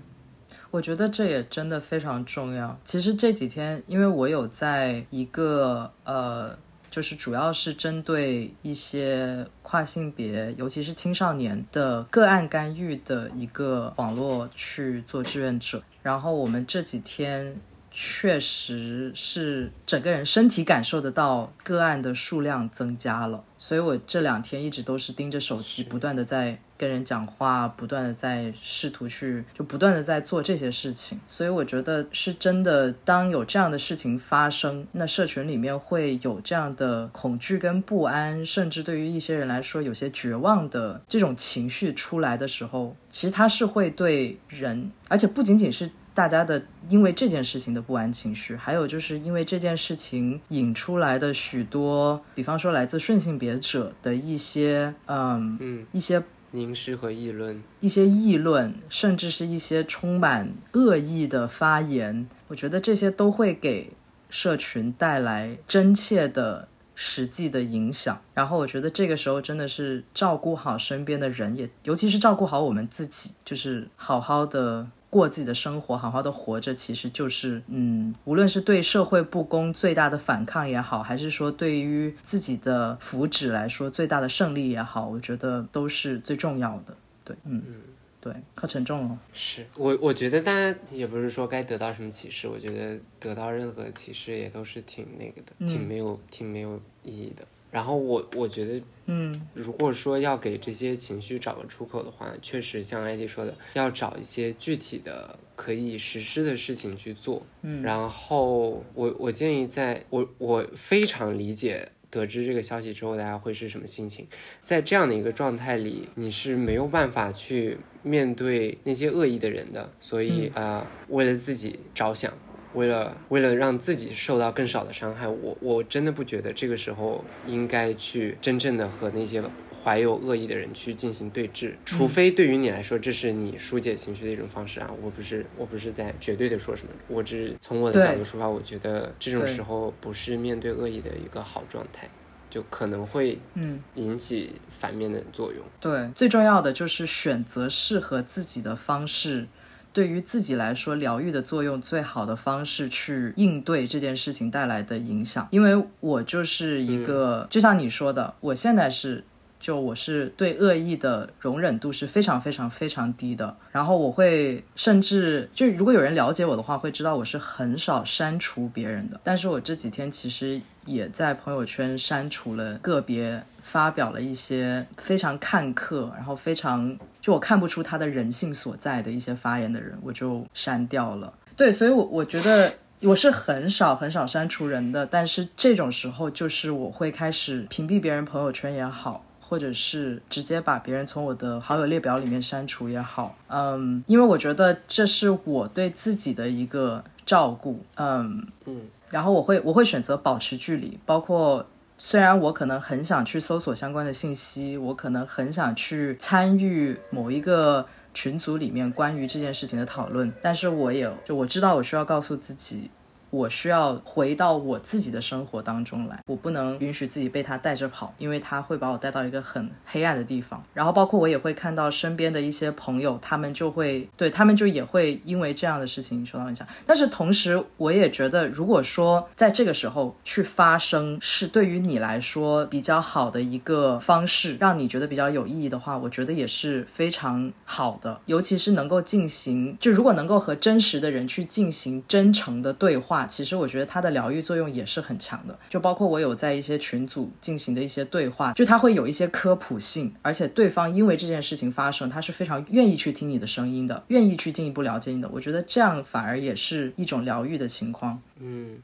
[0.69, 2.79] 我觉得这也真的非常重要。
[2.85, 6.57] 其实这几天，因为我有在一个呃，
[6.93, 17.59] 就是主要是针对一些跨性别，尤其是青少年的个案干预的一个网络去做志愿者，然后我们这几天。
[17.95, 31.17] 确实是整个人身体感受得到个案的数量增加了，所以我这两天一直都是盯着手机，不断的在跟人讲话，不断的在试图去，就不断的在做这些事情。
[31.27, 45.89] 所以我觉得是真的，当有这样的事情发生，那社群里面会有这样的恐惧跟不安，甚至对于一些人来说有些绝望的这种情绪出来的时候，其实它是会对人，而且不仅仅是。
[46.15, 56.21] 大家的因为这件事情的不安情绪，还有就是因为这件事情引出来的许多，比方说来自顺性别者的一些，嗯嗯，一些
[56.55, 63.91] 凝视和议论，一些议论，甚至是一些充满恶意的发言，我觉得这些都会给
[64.29, 68.21] 社群带来真切的实际的影响。
[68.35, 74.87] 然后我觉得这个时候真的是照顾好身边的人，也尤其是照顾好我们自己，就是好好的。
[75.13, 86.97] 过自己的生活，好好的活着，其实就是，嗯，无论是对社会不公最大的反抗也好，还是说对于自己的福祉来说最大的胜利也好，我觉得都是最重要的。
[87.23, 87.75] 对，嗯嗯，
[88.19, 89.17] 对，可沉重了。
[89.31, 97.45] 是我，我觉得大家也不是说该得到什么启示，我觉得得到任何启示也都是挺那个的，挺没有，挺没有意义的。
[97.73, 107.41] 然后我我觉得，嗯，如果说要给这些情绪找个出口的话，确实像艾迪说的，要找一些具体的可以实施的事情去做。
[107.63, 114.27] 嗯，然后我我建议，在我我非常理解得知这个消息之后大家会是什么心情，
[114.61, 122.31] 在这样的一个状态里，你是没有办法去面对那些恶意的人的，所以啊，为了自己着想。
[122.73, 129.43] 为了为了让自己受到更少的伤害，我我真的不觉得这个时候应该去真正的和那些
[129.83, 134.89] 怀有恶意的人去进行对峙，除非对于你来说这是你疏解情绪的一种方式啊！
[135.01, 142.09] 我不是我不是在绝对的说什么，我只从我的角度出发，我觉得这种时候不是面对恶意的一个好状态，
[142.49, 145.61] 就可能会嗯引起反面的作用。
[145.81, 149.47] 对，最重要的就是选择适合自己的方式。
[149.93, 159.23] 对于自己来说，疗愈的作用最好的方式去应对这件事情带来的影响，因为我就是一个，就像你说的，我现在是，
[159.59, 173.43] 就我是对恶意的容忍度是非常非常非常低的，然后我会甚至就如果有人了解我的话，会知道我是很少删除别人的，但是我这几天其实也在朋友圈删除了个别。
[173.65, 181.33] 发表了一些非常看客，然后非常就我看不出他的人性所在的一些发言的人，我就删掉了。
[181.55, 198.81] 对，所以，我我觉得我是很少很少删除人的，但是这种时候就是我会开始屏蔽别人朋友圈也好，或者是直接把别人从我的好友列表里面删除也好，嗯，因为我觉得这是我对自己的一个照顾，嗯嗯，
[199.13, 201.65] 然后我会我会选择保持距离，包括。
[202.05, 212.89] 虽然我可能很想去搜索相关的信息，我可能很想去参与某一个群组里面关于这件事情的讨论，但是我也就我知道我需要告诉自己。
[213.33, 220.63] 我需要回到我自己的生活当中来，我不能允许自己被他带着跑，因为他会把我带到一个很黑暗的地方。
[220.71, 226.67] 然后，包括我也会看到身边的一些朋友，他们就会对他们就也会因为这样的事情受到影响。
[226.85, 238.21] 但是同时，我也觉得，如果说在这个时候去发声，是对于你来说比较好的一个方式，让你觉得比较有意义的话，我觉得也是非常好的。
[238.27, 243.22] 尤其是能够进行，就如果能够和真实的人去进行真诚的对话。
[243.25, 255.29] 其实我觉得它的疗愈作用也是很强的，就包括我有在一些群组进行的一些对话，就它会有一些科普性，而且对方因为这件事情发生，他是非常愿意去听你的声音的，愿意去进一步了解你的。
[255.29, 258.21] 我觉得这样反而也是一种疗愈的情况。
[258.39, 258.77] 嗯，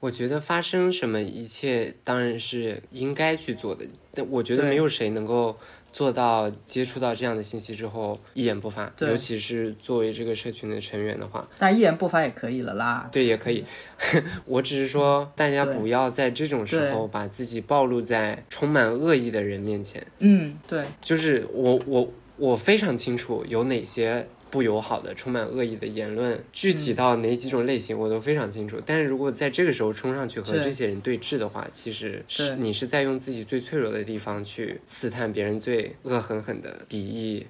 [0.00, 5.56] 我觉得发生什么一切当然是应该去做的，但我觉得没有谁能够
[5.92, 13.08] 做到接触到这样的信息之后一言不发，尤其是作为这个社群的成员的话，但一言不发也可以了啦。
[13.12, 13.64] 对，也可以。
[14.46, 20.04] 我只是说，大家不要在这种时候把自己暴露在充满恶意的人面前。
[20.18, 28.78] 嗯，对，就是我我我非常清楚有哪些不友好的、充满恶意的言论，具嗯体到哪几种类型我都非常清楚。
[28.84, 37.46] 但是如果在这个时候冲上去和这些人对峙的话，其实是你是在用自己最脆弱的地方去刺探别人最恶狠狠的敌意。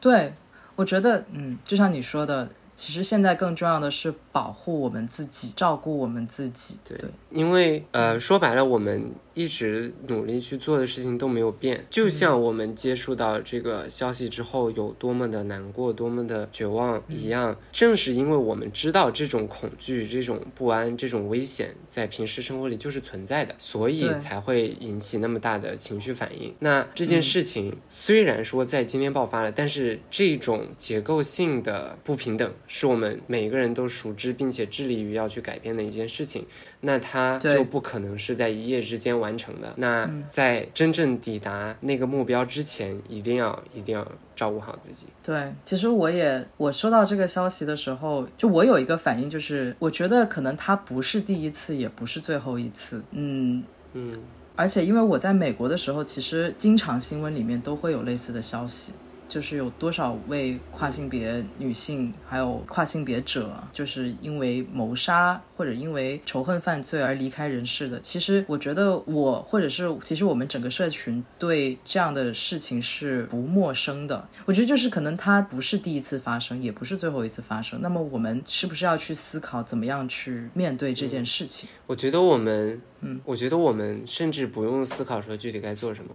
[0.00, 0.32] 对，
[0.76, 6.78] 我觉得，嗯，就像你说的，其实现在更重要的是保护我们自己，照顾我们自己。
[6.82, 6.98] 对，
[7.30, 11.84] 因为呃，说白了，我们一直努力去做的事情都没有变。
[11.90, 26.54] 就像我们接触到这个消息之后有多么的难过、多么的绝望一样，正是因为我们知道这种恐惧、这种不安、这种危险在平时生活里就是存在的，所以才会引起那么大的情绪反应。
[26.60, 36.46] 那这件事情虽然说在今天爆发了，但是这种结构性的不平等是我们每个人都熟知并且致力于要去改变的一件事情。
[36.80, 39.72] 那它就不可能是在一夜之间完成的。
[39.76, 45.06] 那在真正抵达那个目标之前，一定要一定要照顾好自己。
[45.22, 53.02] 对，其实我也我收到这个消息的时候，就我有一个反应，就是我觉得可能它不是第一次，也不是最后一次。
[53.12, 53.62] 嗯，
[53.94, 54.18] 嗯，
[54.54, 58.92] 而且因为我在美国的时候，其实经常新闻里面都会有类似的消息，
[59.28, 68.00] 就是有多少位跨性别女性还有跨性别者，就是因为谋杀或者因为仇恨犯罪而离开人世的。
[68.00, 74.26] 其实我觉得我或者是其实我们整个社群对这样的事情是不陌生的。
[74.44, 77.80] 我觉得就是可能它不是第一次发生，也不是最后一次发生。
[77.82, 81.68] 那么我们是不是要去思考怎么样去面对这件事情？
[81.86, 86.14] 我觉得我们，嗯，我觉得我们甚至不用思考说具体该做什么。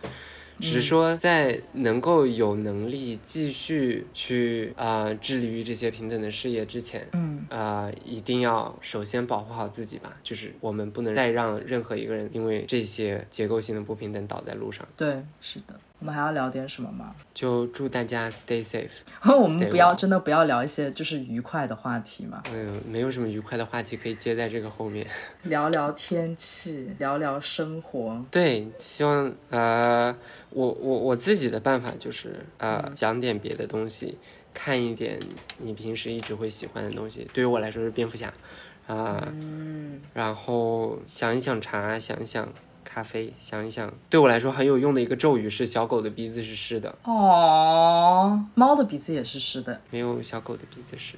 [0.62, 10.16] 只是说，在能够有能力继续去啊、呃致力于这些平等的事业之前，嗯，啊、一定要首先保护好自己吧。
[10.24, 14.88] 就是我们不能再让任何一个人因为这些结构性的不平等倒在路上。
[14.96, 15.80] 对，是的。
[16.02, 17.16] 我们还要聊点什么吗？
[17.32, 18.90] 就祝大家 stay safe。
[19.24, 25.06] 我们不要真的不要聊一些就是愉快的话题嘛，嗯，没有什么愉快的话题可以接在这个后面。
[25.44, 28.20] 聊聊天气，聊聊生活。
[28.32, 30.16] 对，希望呃，
[30.50, 34.18] 我我我自己的办法就是呃，讲点别的东西，
[34.56, 35.20] 看一点
[35.60, 37.30] 你平时一直会喜欢的东西。
[37.32, 38.34] 对于我来说是蝙蝠侠，
[38.88, 42.52] 啊、嗯，然后想一想茶，想一想
[42.94, 49.80] 咖啡，想一想对我来说很有用的一个咒语是小狗的鼻子是湿的，哦，猫的鼻子也是湿的。
[49.90, 51.16] 没有小狗的鼻子湿。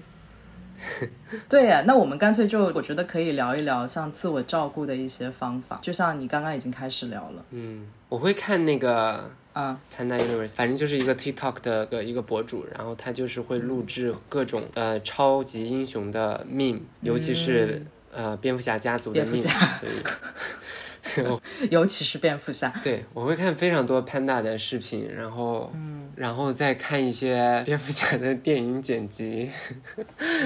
[1.50, 7.44] 对呀，那我们干脆就我觉得可以聊一聊像自我照顾的一些方法，就像你刚刚已经开始聊了。
[7.52, 20.04] 嗯，我会看那个啊，Panda Universe，反正就是一个 TikTok 的个一个博主，然后他就是会录制各种呃超级英雄的 meme，尤其是、呃蝙蝠侠家族的 meme，所以
[21.70, 22.74] 尤其是蝙蝠侠。
[22.84, 29.50] 对我会看非常多 Panda 的视频，然后嗯，然后再看一些蝙蝠侠的电影剪辑，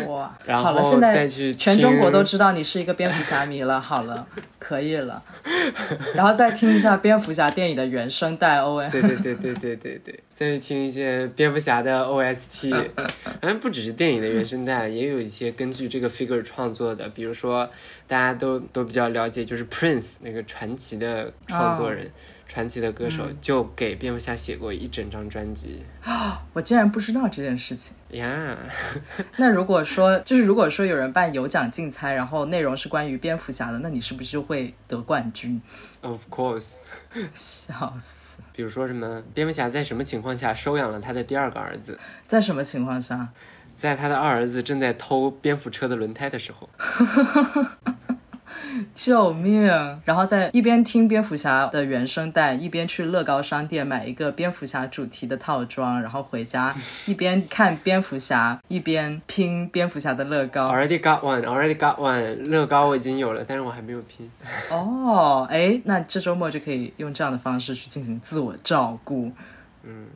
[0.08, 3.80] 哇， 然好了，后现在再去全中国都知道你是一个蝙蝠侠迷了。
[3.80, 4.28] 好了，
[4.60, 5.24] 可以了，
[6.16, 8.92] 然后再听一下蝙蝠侠电影的原声带 OS。
[8.92, 12.72] 对对对对对对对，再去听一些蝙蝠侠的 OST，
[13.24, 17.70] 反正不只是电影的原声带，也有一些根据这个 figure 创作的，比如说
[18.08, 22.10] 大家都都比较了解，就是 Prince 那个传奇的创作人。
[22.50, 27.94] 传奇的歌手就给蝙蝠侠写过一整张专辑啊我竟然不知道这件事情。
[28.12, 28.58] 呀
[29.36, 35.62] 那如果说，就是如果说有人办有奖竞猜，然后内容是关于蝙蝠侠的，那你是不是就会得冠军
[36.00, 36.78] ？，Of course。
[37.36, 38.16] 笑死！
[38.54, 42.00] 比如说什么，蝙蝠侠在什么情况下收养了他的第二个儿子？
[42.30, 43.28] 在什么情况下？
[43.76, 46.70] 在他的二儿子正在偷蝙蝠车的轮胎的时候。
[48.98, 49.68] 救命！
[50.06, 56.74] 然后在一边听蝙蝠侠的原声带，一边去乐高商店买一个蝙蝠侠主题的套装，然后回家
[57.06, 60.68] 一边看蝙蝠侠，一边拼蝙蝠侠的乐高。
[60.70, 62.50] Already got one, already got one。
[62.50, 64.28] 乐高我已经有了，但是我还没有拼。
[64.72, 69.32] 哦，哎，那这周末就可以用这样的方式去进行自我照顾。
[69.84, 70.08] 嗯，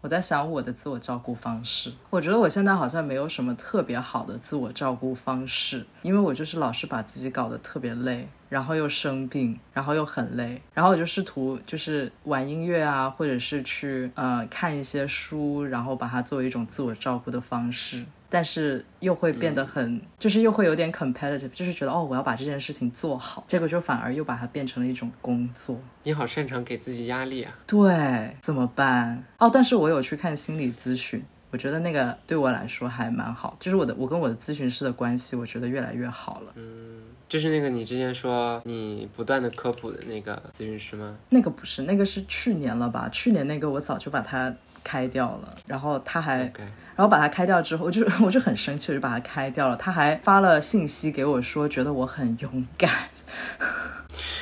[0.00, 8.28] 我在想我的自我照顾方式，我觉得我现在好像没有什么特别好的自我照顾方式，因为我就是老是把自己搞得特别累。
[8.48, 18.04] 然后又生病，然后又很累，然后我就试图就是玩音乐啊，或者是去呃看一些书，然后把它作为一种自我照顾的方式。
[18.30, 25.80] 但是又会变得很，就是又会有点 competitive，就是觉得哦，我要把这件事情做好，结果就反而又把它变成了一种工作。
[26.02, 27.54] 你好擅长给自己压力啊！
[27.66, 29.24] 对，怎么办？
[29.38, 36.52] 哦，但是我有去看心理咨询，我觉得那个对我来说还蛮好，就是我的我跟我的咨询师的关系，我觉得越来越好了。
[36.56, 41.16] 嗯，就是那个你之前说你不断的科普的那个咨询师吗？
[41.30, 43.08] 那个不是，那个是去年了吧？
[43.10, 46.52] 去年那个我早就把它开掉了，然后他还。
[46.98, 49.76] 然后把它开掉之后，我就 我就很生气，我就把它开掉了。
[49.76, 52.90] 他还发了信息给我说，觉得我很勇敢。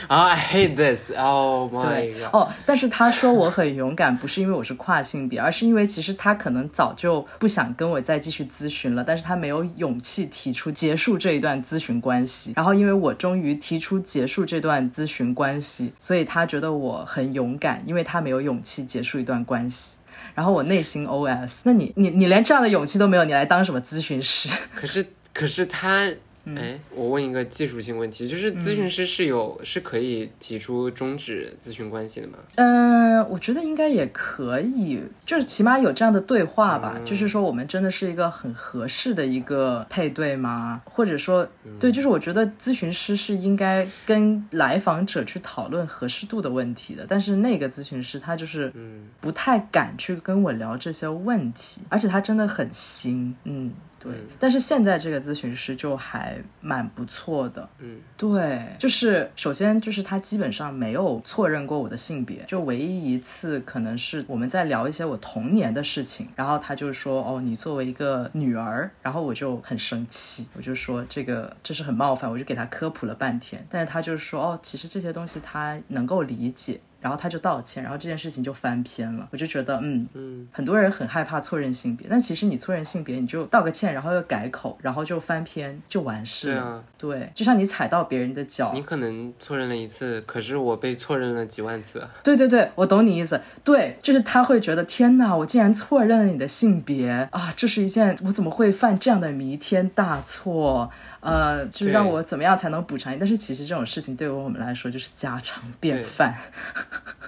[0.08, 1.10] 啊、 i hate this.
[1.16, 2.30] Oh my god.
[2.32, 12.52] 哦，但是他说我很勇敢，不是因为我是跨性别，而是因为其实他可能早就不想跟我再继续咨询了，但是他没有勇气提出结束这一段咨询关系。
[12.56, 19.90] 然后因为我终于提出结束这段咨询关系，所以他觉得我很勇敢，因为他没有勇气结束一段关系。
[20.34, 24.48] 然后我内心 OS：那你你你连这样的勇气都没有，你来当什么咨询师？
[24.74, 26.18] 可是可是他，嗯
[26.54, 32.38] 哎，我问一个技术性问题，就是咨询师是有、是可以提出终止咨询关系的吗？
[32.54, 36.94] 嗯，我觉得应该也可以，就是起码有这样的对话吧。
[36.96, 40.82] 嗯就是说，我们真的是一个很合适的一个配对吗？
[40.84, 41.48] 或者说，
[41.80, 47.06] 对，就是我觉得咨询师是应该跟来访者去讨论合适度的问题的。
[47.08, 53.72] 但是那个咨询师他就是嗯不太敢去跟我聊这些问题，而且他真的很新，嗯。
[54.06, 57.98] 对，但是现在这个咨询师就还蛮不错的，嗯。
[58.16, 76.80] 对，就是首先就是他基本上没有错认过我的性别，就唯一一次可能是我们在聊一些我童年的事情，然后他就说哦，你作为一个女儿，然后我就很生气，我就说这个这是很冒犯，我就给他科普了半天，但是他就说哦，其实这些东西他能够理解。
[77.06, 79.28] 然后他就道歉，然后这件事情就翻篇了。
[79.30, 86.82] 我就觉得，嗯，嗯很多人很害怕错认性别，但其实你错认性别，你就道个歉，然后又改口，然后就翻篇，就完事了。
[86.98, 92.10] 对啊，对，就像你踩到别人的脚你，可能错认了一次，可是我被错认了几万次啊。
[92.24, 93.40] 对对对，我懂你意思。
[93.62, 97.54] 对，就是他会觉得天哪，我竟然错认了你的性别啊！
[97.56, 100.90] 这是一件我怎么会犯这样的弥天大错？
[101.20, 103.18] 呃，就是让我怎么样才能补偿你？
[103.18, 106.34] 但是其实这种事情对于我们来说就是家常便饭。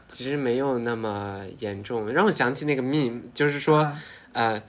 [0.06, 4.00] 其实没有那么严重，让我想起那个 meme，就是说，啊
[4.32, 4.62] 呃，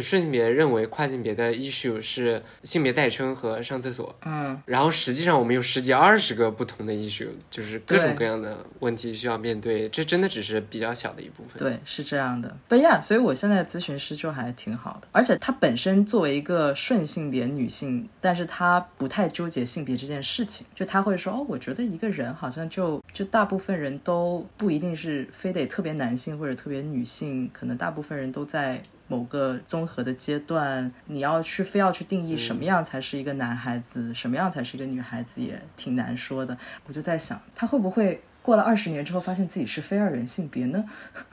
[0.00, 11.58] 顺性别认为跨性别的 issue 是性别代称和上厕所，嗯，然后实际上我们有十几二十个不同的 issue，就是各种各样的问题需要面对，这真的只是比较小的一部分。
[11.58, 12.56] 对，是这样的。
[12.68, 28.82] 不呀，所以我现在咨询师就还挺好的，而且她本身作为一个顺性别女性，但是她不太纠结性别这件事情，就她会说，哦，我觉得一个人好像就就大部分人都不一定是非得特别男性或者特别女性，可能大部分人都在。
[29.08, 36.56] 某个综合的阶段，你要去非要去定义什么样才是一个男孩子，什么样才是一个女孩子，也挺难说的。
[36.86, 40.84] 我就在想，他会不会过了二十年之后，发现自己是非二元性别呢？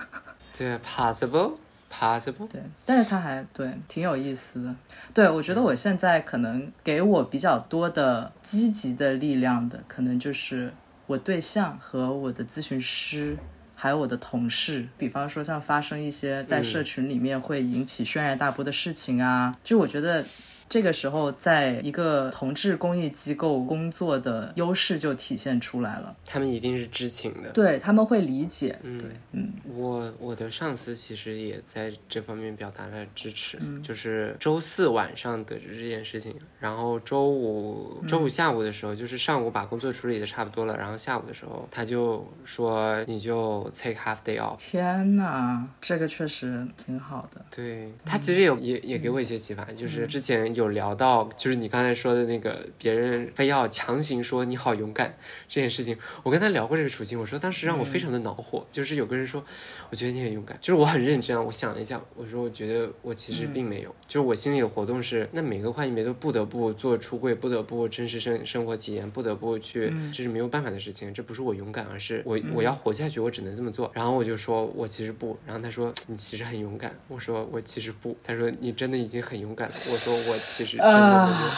[0.51, 1.55] 这 possible
[1.91, 4.75] possible，对，但是他还对挺有意思的。
[5.13, 10.73] 对我觉得我现在可能给我比较多的积极的力量的，可能就是
[11.07, 13.37] 我对象和我的咨询师。
[13.85, 20.25] 还有我的同事，比方说像发生一些在社群里面会引起轩然大波的事情啊，就我觉得
[20.67, 26.15] 这个时候在一个同志公益机构工作的优势就体现出来了。
[26.25, 27.49] 他们一定是知情的。
[27.51, 44.57] 对他们会理解，嗯对，嗯我我的上司其实也在这方面表达了支持，嗯就是周四晚上得知这件事情，然后周五周五下午的时候，就是上午把工作处理的差不多了，然后下午的时候他就说你就 take half day off。
[44.57, 47.45] 天哪，这个确实挺好的。
[47.55, 55.15] 对他其实也也也给我一些启发，就是之前有聊到，就是你刚才说的那个别人非要强行说你好勇敢
[55.47, 59.43] 这件事情，我跟他聊过这个处境，我说当时让我非常的恼火，就是有个人说，
[59.89, 73.91] 我觉得你很勇敢，就是我很认真啊，我想了一下，我说我觉得我其实并没有，就是我心里的活动是，那每个跨性别都不得不做出柜，不得不真实生生活体验，不得不去，这是没有办法的事情，这不是我勇敢，而是我我要活下去，我只能这么做。
[73.93, 81.49] 然后我就说我其实不，然后他说你其实很勇敢，我说我其实不，他说你真的已经很勇敢了，我说我其实真的没有。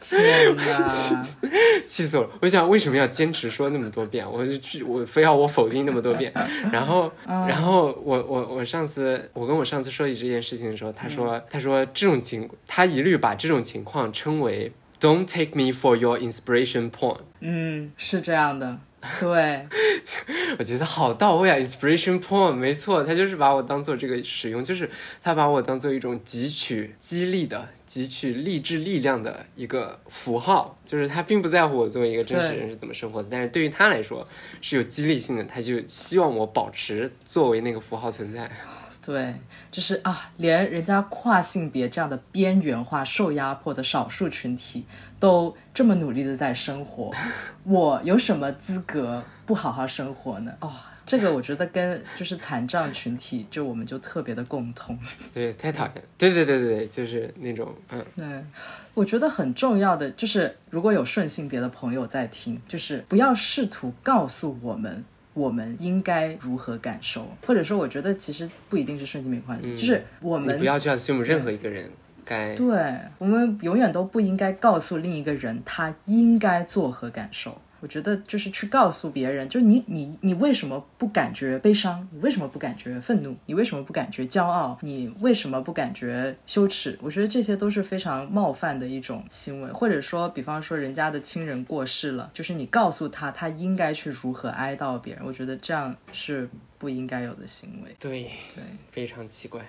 [0.00, 0.58] 天哪！
[1.86, 2.30] 气死我了！
[2.40, 4.30] 我想为什么要坚持说那么多遍？
[4.30, 6.30] 我就去，我非要我否定那么多遍。
[6.70, 17.20] 然后，然后我我我上次我跟我上次说起这件事情的时候，他说他说这种情，他一律把这种情况称为 Don't take me for your inspiration point。
[17.40, 18.78] 嗯，是这样的，
[19.20, 19.66] 对，
[20.58, 24.88] 我觉得好到位啊，inspiration point，没错，他就是把我当做这个使用，就是
[25.22, 34.26] 他把我当做一种汲取激励的、汲取励志力量的一个符号，就是他并不在乎我作为一个真实人是怎么生活的，但是对于他来说
[34.60, 38.50] 是有激励性的，他就希望我保持作为那个符号存在。
[39.04, 39.34] 对，
[39.70, 44.86] 就是啊，连人家跨性别这样的边缘化、受压迫的少数群体
[45.20, 47.10] 都这么努力的在生活，
[47.64, 50.52] 我有什么资格不好好生活呢？
[50.60, 50.72] 哦，
[51.04, 54.98] 这个我觉得跟就是残障群体，就我们就特别的共通。
[55.32, 56.02] 对，太讨厌。
[56.16, 58.44] 对对对对对，就是那种嗯，对，
[58.94, 65.04] 我觉得很重要的就是，如果有顺性别的朋友在听，就是不要试图告诉我们。
[65.34, 71.90] 我们应该如何感受，或者说，我觉得其实不一定是顺性别关系，就是我们不要去 assume 任何一个人
[72.24, 72.66] 该对
[73.18, 77.60] 我们永远都不应该告诉另一个人他应该作何感受。
[77.84, 82.08] 我觉得就是去告诉别人，就是你你你为什么不感觉悲伤？
[82.10, 83.36] 你为什么不感觉愤怒？
[83.44, 84.78] 你为什么不感觉骄傲？
[84.80, 86.98] 你为什么不感觉羞耻？
[87.02, 97.94] 我觉得这些都是非常冒犯的一种行为，或者说，比方说人家的亲人过世了，就是你告诉他他应该去如何哀悼别人，我觉得这样是不应该有的行为。
[98.00, 98.22] 对
[98.54, 99.60] 对，非常奇怪。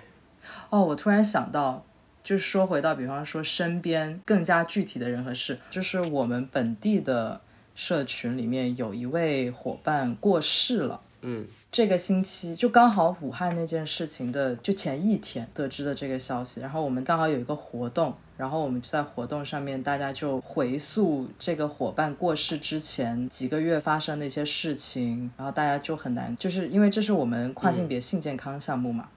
[0.70, 1.84] 哦，我突然想到。
[2.26, 7.40] 就是说回到，比方说身边更加具体的人和事，就是我们本地的
[7.76, 11.00] 社群里面有一位伙伴过世了。
[11.20, 29.08] 嗯，这个星期就刚好武汉那件事情的就前一天得知的这个消息，然后我们刚好有一个活动，然后我们就在活动上面大家就回溯这个伙伴过世之前几个月发生的一些事情，然后大家就很难，就是因为这是我们跨性别性健康项目嘛，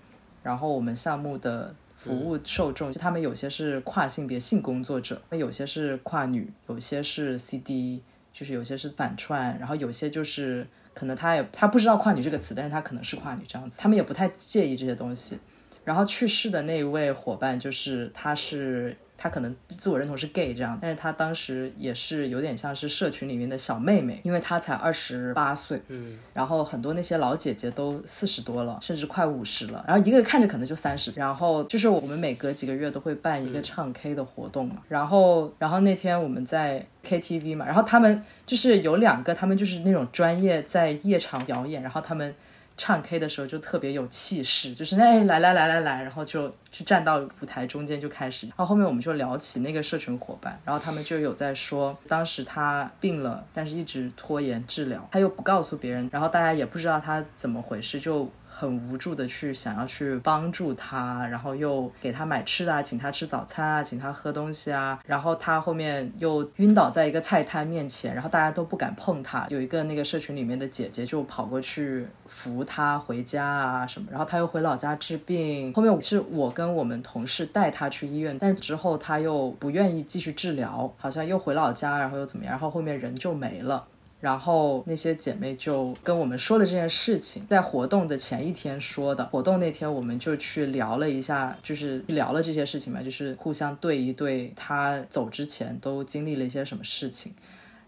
[0.43, 1.74] 然后我们项目的。
[2.01, 8.01] 服务受众，就他们有些是跨性别性工作者，那有些是跨女，有些是 CD，
[8.34, 15.39] 就是有些是反串，然后有些就是可能他也他不知道跨女这个词，但是他可能是跨女这样子，他们也不太介意这些东西。
[15.84, 18.95] 然后去世的那一位伙伴，就是他是。
[19.20, 42.34] 他可能自我认同是 gay 这样，但是她当时也是有点像是社群里面的小妹妹，因为她才二十八岁，嗯，然后很多那些老姐姐都四十多了，甚至快五十了，然后一个看着可能就三十，然后就是我们每隔几个月都会办一个唱 K 的活动嘛，然后然后那天我们在 KTV 嘛，然后他们就是有两个，他们就是那种专业在夜场表演，然后他们。
[42.80, 58.30] 唱 K 的时候就特别有气势，就是哎来来来来来，然后就去站到舞台中间就开始，然后后面我们就聊起那个社群伙伴，然后他们就有在说，当时他病了，但是一直拖延治疗，他又不告诉别人，然后大家也不知道他怎么回事，就。
[58.60, 69.47] 很无助的去想要去帮助他，然后又给他买吃的啊，请他吃早餐啊，请他喝东西啊，然后他后面又晕倒在一个菜摊面前，然后大家都不敢碰他。
[69.47, 75.74] 有一个那个社群里面的姐姐就跑过去扶他回家啊什么，然后他又回老家治病。
[75.74, 83.86] 后面是我跟我们同事带他去医院，但是之后他又不愿意继续治疗，好像又回老家，然后又怎么样，然后后面人就没了。
[84.20, 89.26] 然后那些姐妹就跟我们说了这件事情，在活动的前一天说的。
[89.28, 97.34] 活动那天我们就去聊了一下，就是聊了这些事情嘛，就是互相对一对，她走之前都经历了一些什么事情。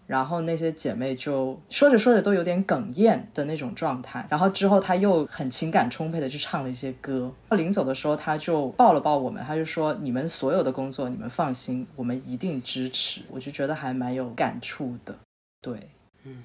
[0.07, 4.25] 然后那些姐妹就说着说着都有点哽咽的那种状态。
[4.29, 7.31] 然后之后她又很情感充沛的去唱了一些歌。
[7.51, 15.15] 临走的时候，她就抱了抱我们，她就说：“你们所有的工作，你们放心，我们一定支持。”我就觉得还蛮有感触的，
[15.61, 15.77] 对。
[16.23, 16.43] 嗯，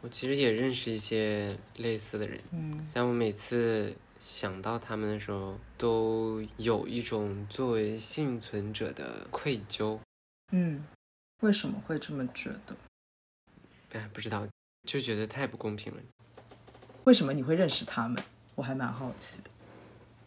[0.00, 9.98] 我其实也认识一些类似的人，嗯，但我每次想到他们的时候，都有一种作为幸存者的愧疚。
[10.52, 10.84] 嗯，
[11.40, 12.76] 为什么会这么觉得？
[13.92, 14.46] 哎，不知道，
[14.88, 16.00] 就觉得太不公平了。
[17.04, 18.22] 为什么你会认识他们？
[18.54, 19.50] 我还蛮好奇的。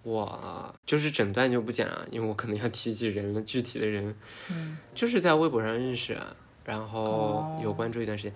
[0.03, 4.15] 我就是整段就不讲了，因为我可能要提及人了，具体的人，
[4.51, 6.15] 嗯，就是在微博上认识，
[6.63, 8.33] 然后有关注一段时间。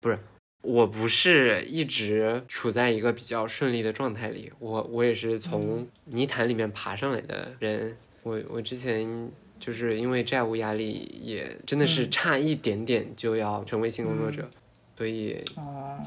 [0.00, 0.18] 不是，
[0.62, 7.96] 我不是一直处在一个比较顺利的状态里，我我也是从泥潭里面爬上来的人。
[8.22, 14.48] 我我之前就是因为债务压力，也真的是差一点点就要成为性工作者，
[14.96, 15.98] 所以哦，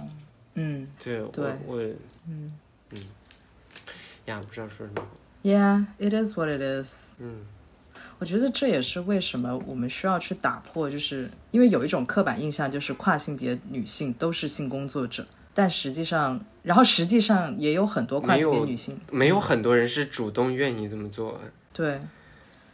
[0.56, 1.84] 嗯，对对我我
[2.28, 2.52] 嗯
[2.91, 3.00] 嗯
[4.26, 5.08] 呀，不知道说什么。
[5.44, 6.94] ，Yeah, it is what it is。
[7.20, 7.46] 嗯
[8.20, 21.41] 我觉得这也是为什么我们需要去打破，就是因为有一种刻板印象，就是跨性别女性都是性工作者，但实际上，然后实际上也有很多跨性别女性，没有很多人是主动愿意这么做。
[21.74, 21.99] 对，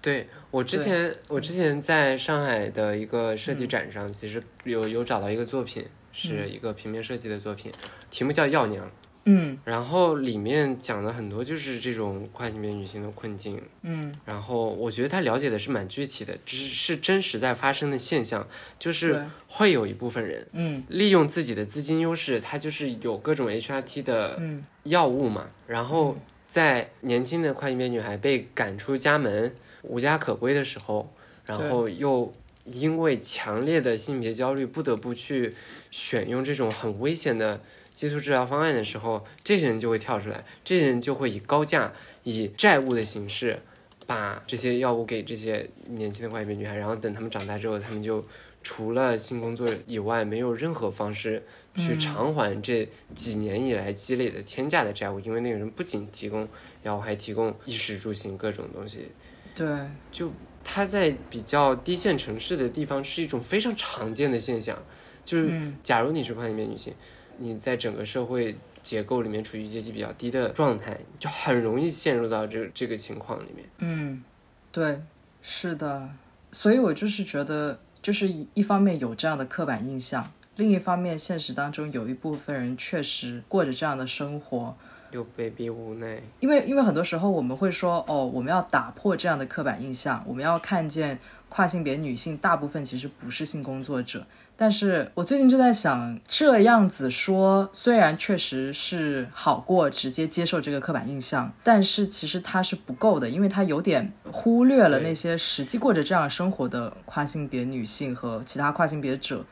[0.01, 7.71] 对我之前，我之前在上海的一个设计展上，其实有有找到一个作品，是一个平面设计的作品，
[8.09, 8.85] 题目叫《药娘》。
[9.29, 9.57] 嗯。
[9.63, 14.13] 然后里面讲了很多就是这种跨性别女性的困境，嗯。
[14.25, 18.47] 然后我觉得他了解的是蛮具体的，只是是真实在发生的现象，
[18.79, 20.83] 就是会有一部分人嗯。
[20.89, 24.63] 利用自己的资金优势，他就是有各种 HRT 的嗯。
[24.83, 26.15] 药物嘛，然后
[26.47, 29.53] 在年轻的跨性别女孩被赶出家门、
[29.83, 31.13] 无家可归的时候，
[31.45, 32.31] 然后又
[32.65, 35.53] 因为强烈的性别焦虑，不得不去
[35.91, 37.61] 选用这种很危险的
[37.99, 41.91] 激素治疗方案的时候，这些人就会跳出来，这些人就会以高价、
[42.23, 43.61] 以债务的形式，
[44.07, 48.23] 把这些药物给这些年轻的跨性别女孩，然后等他们长大之后，他们就
[48.63, 51.43] 除了性工作以外，没有任何方式
[51.75, 56.47] 去偿还这几年以来积累的天价的债务，因为那个人不仅提供
[56.83, 59.09] 药物，还提供衣食住行各种东西，
[59.53, 59.67] 对。
[60.09, 60.31] 就
[60.63, 64.81] 他在比较低线城市的地方是一种非常常见的现象，
[65.25, 65.75] 就是嗯。
[65.83, 66.93] 假如你是跨性别女性，
[67.39, 73.65] 你在整个社会结构里面处于阶级比较低的状态，就很容易陷入到这这个情况里面。
[73.79, 74.23] 嗯
[74.71, 75.01] 对
[75.41, 76.09] 是的，
[76.51, 84.75] 所以我就是觉得，就是一一方面有这样的刻板印象，另一方面现实当中有一部分人确实过着这样的生活，
[85.11, 91.17] 又被逼无奈，因为因为很多时候我们会说，哦，我们要打破这样的刻板印象，我们要看见
[91.49, 94.25] 跨性别女性大部分其实不是性工作者。
[94.55, 109.45] 但是我最近就在想，这样子说虽然确实是好过直接接受这个刻板印象，但是其实它是不够的，因为它有点忽略了那些实际过着这样生活的跨性别女性和其他跨性别者，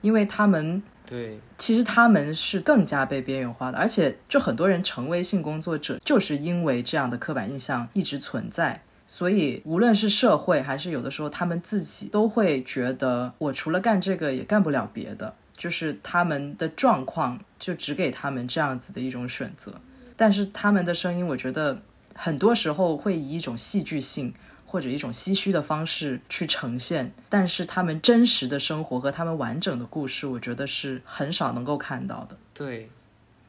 [0.00, 8.80] 因为他们对其实他们是更加被边缘化的，而且就很多人成为性工作者，就是因为这样的刻板印象一直存在。
[9.14, 19.74] 所以，无论是社会还是有的时候他们自己都会觉得，我除了干这个也干不了别的，就是他们的状况就只给他们这样子的一种选择。
[20.16, 21.82] 但是他们的声音，我觉得
[22.14, 24.32] 很多时候会以一种戏剧性
[24.64, 32.38] 或者一种唏嘘的方式去呈现，但是他们真实的生活和他们完整的故事，我觉得是很少能够看到的。
[32.54, 32.88] 对，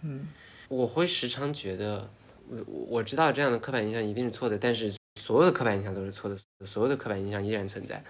[0.02, 0.28] 嗯，
[0.68, 2.10] 我会时常觉得，
[2.50, 4.94] 我我我知道这样的刻板印象一定是错的，但是
[5.24, 8.04] 所有的刻板印象都是错的，所有的刻板印象依然存在。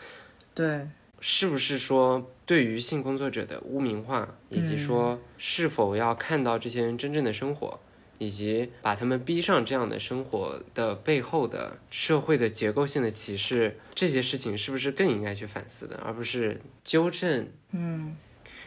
[0.55, 0.87] 对，
[1.19, 7.79] 是不是说对于性工作者的污名化，以及说是否要看到这些人真正的生活，
[8.17, 17.47] 以及把他们逼上这样的生活的背后的社会的结构性的歧视，这些事情是不是更应该去反思的，而不是纠正？
[17.73, 18.15] 嗯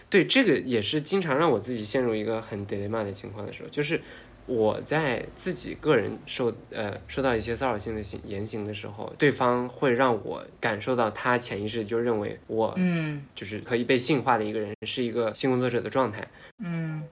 [0.08, 4.00] 对，这个也是经常让我自己陷入一个很 dilemma 的情况的时候，就是
[4.46, 16.26] 我在自己个人受呃受到一些骚扰性的行言行的时候，对方会让我感受到他潜意识就认为我嗯就是可以被性化的一个人，是一个性工作者的状态。
[16.58, 17.02] 嗯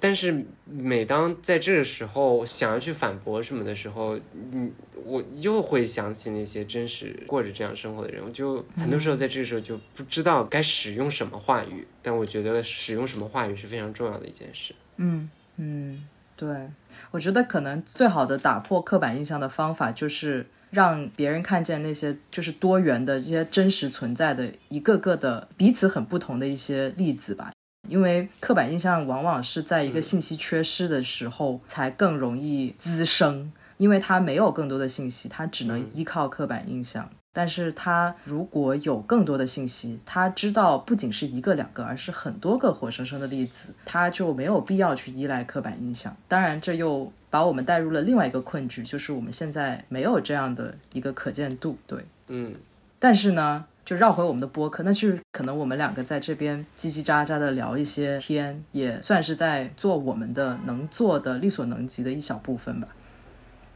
[0.00, 4.72] 但是每当在这个时候想要去反驳什么的时候，嗯，
[5.04, 11.86] 我又会想起那些真实过着这样生活的人，我就很多时候在这个时候就不知道该使用什么话语。
[12.02, 14.74] 但我觉得使用什么话语是非常重要的一件事。
[14.96, 16.04] 嗯嗯，
[16.36, 16.70] 对，
[17.10, 20.46] 我觉得可能最好的打破刻板印象的方法就是。
[20.72, 27.52] 让别人看见那些就是多元的这些真实存在的一个个的彼此很不同的一些例子吧，
[27.86, 37.10] 因为刻板印象往往是在一个信息缺失的时候才更容易滋生，因为它没有更多的信息，它只能依靠刻板印象。
[37.32, 46.14] 但是他如果有更多的信息，他知道不仅是一个两个，而是很多个活生生的例子，他就没有必要去依赖刻板印象。
[46.28, 51.78] 当然，这又把我们带入了另外一个困局，就是我们现在没有这样的一个可见度。
[51.86, 52.54] 对，嗯，
[52.98, 62.88] 但是呢，就绕回我们的播客，那就是可能我们两个在这边叽叽喳喳的聊一些天，也算是在做我们的能做的、力所能及的一小部分吧。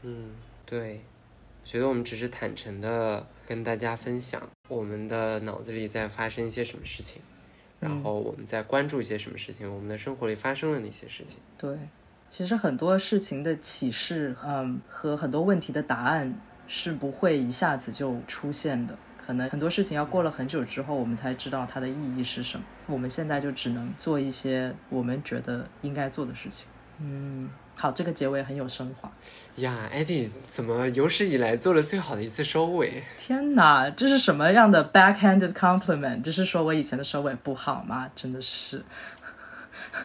[0.02, 0.26] 嗯，
[0.66, 1.00] 对，
[1.66, 7.20] 觉得我们只是坦诚的跟大家分享我们的脑子里在发生一些什么事情，
[7.80, 11.40] 然后我们在关注一些什么事情，我们的生活里发生了哪些事情。
[11.58, 11.76] 对，
[12.30, 16.32] 其实很多事情的启示，嗯，和很多问题的答案
[16.68, 18.96] 是不会一下子就出现的。
[19.26, 22.64] 可能很多事情要过了很久之后，我们才知道它的意义是什么。
[22.86, 26.64] 我们现在就只能做一些我们觉得应该做的事情。
[27.00, 29.12] 嗯，好，这个结尾很有升华。
[29.56, 33.04] 呀，艾迪怎么有史以来做了最好的一次收尾？
[33.18, 36.22] 天哪，这是什么样的 backhanded compliment？
[36.22, 38.10] 就是说我以前的收尾不好吗？
[38.16, 38.82] 真的是。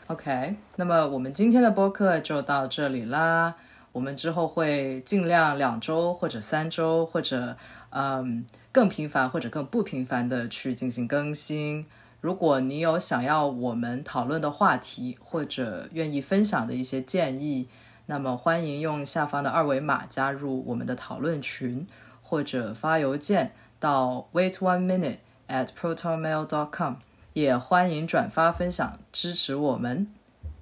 [0.07, 3.55] OK，那么我们今天的播客就到这里啦。
[3.93, 7.55] 我们之后会尽量两周或者三周或者
[7.91, 11.86] 嗯更频繁或者更不频繁的去进行更新。
[12.22, 17.67] 如果你有想要我们讨论的话题，或者愿意分享的一些建议，
[18.05, 21.88] 那么欢迎用下方的二维码加入我们的讨论群，
[22.22, 25.17] 或者发邮件到 wait one minute
[25.47, 26.97] at protonmail dot com。
[27.34, 30.05] 也欢迎转发分享支持我们，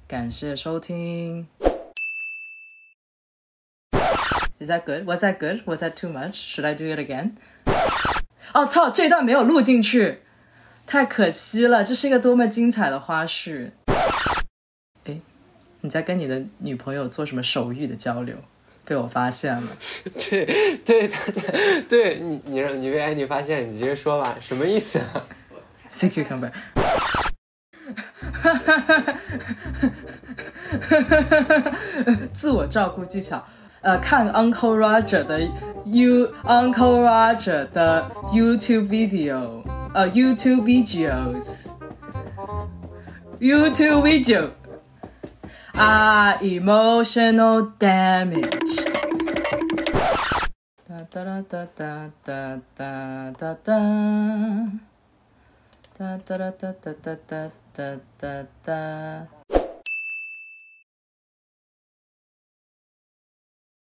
[0.07, 1.45] 感谢收听。
[4.59, 5.03] Is that good?
[5.05, 5.63] Was that good?
[5.65, 6.35] Was that too much?
[6.35, 7.31] Should I do it again?
[8.53, 10.21] 哦操，这段没有录进去。
[10.89, 13.69] 太可惜了，这是一个多么精彩的花絮！
[15.05, 15.15] 哎，
[15.81, 18.35] 你在跟你的女朋友做什么手语的交流？
[18.85, 19.61] 被我发现了。
[20.31, 21.43] 对对，他在
[21.87, 25.27] 对你，你让你被安迪发现，你直接说吧，什么意思啊
[25.99, 26.53] ？Thank you, come back。
[32.33, 33.45] 自我照顾技巧，
[33.81, 35.39] 呃，看 Uncle Roger 的
[35.85, 39.61] You Uncle Roger 的 YouTube video。
[39.95, 41.67] Uh, YouTube videos.
[43.39, 44.53] YouTube video.
[45.75, 48.75] Ah, emotional damage.
[50.87, 53.95] Da da da da da da da da da
[55.97, 59.58] da da da da da da da da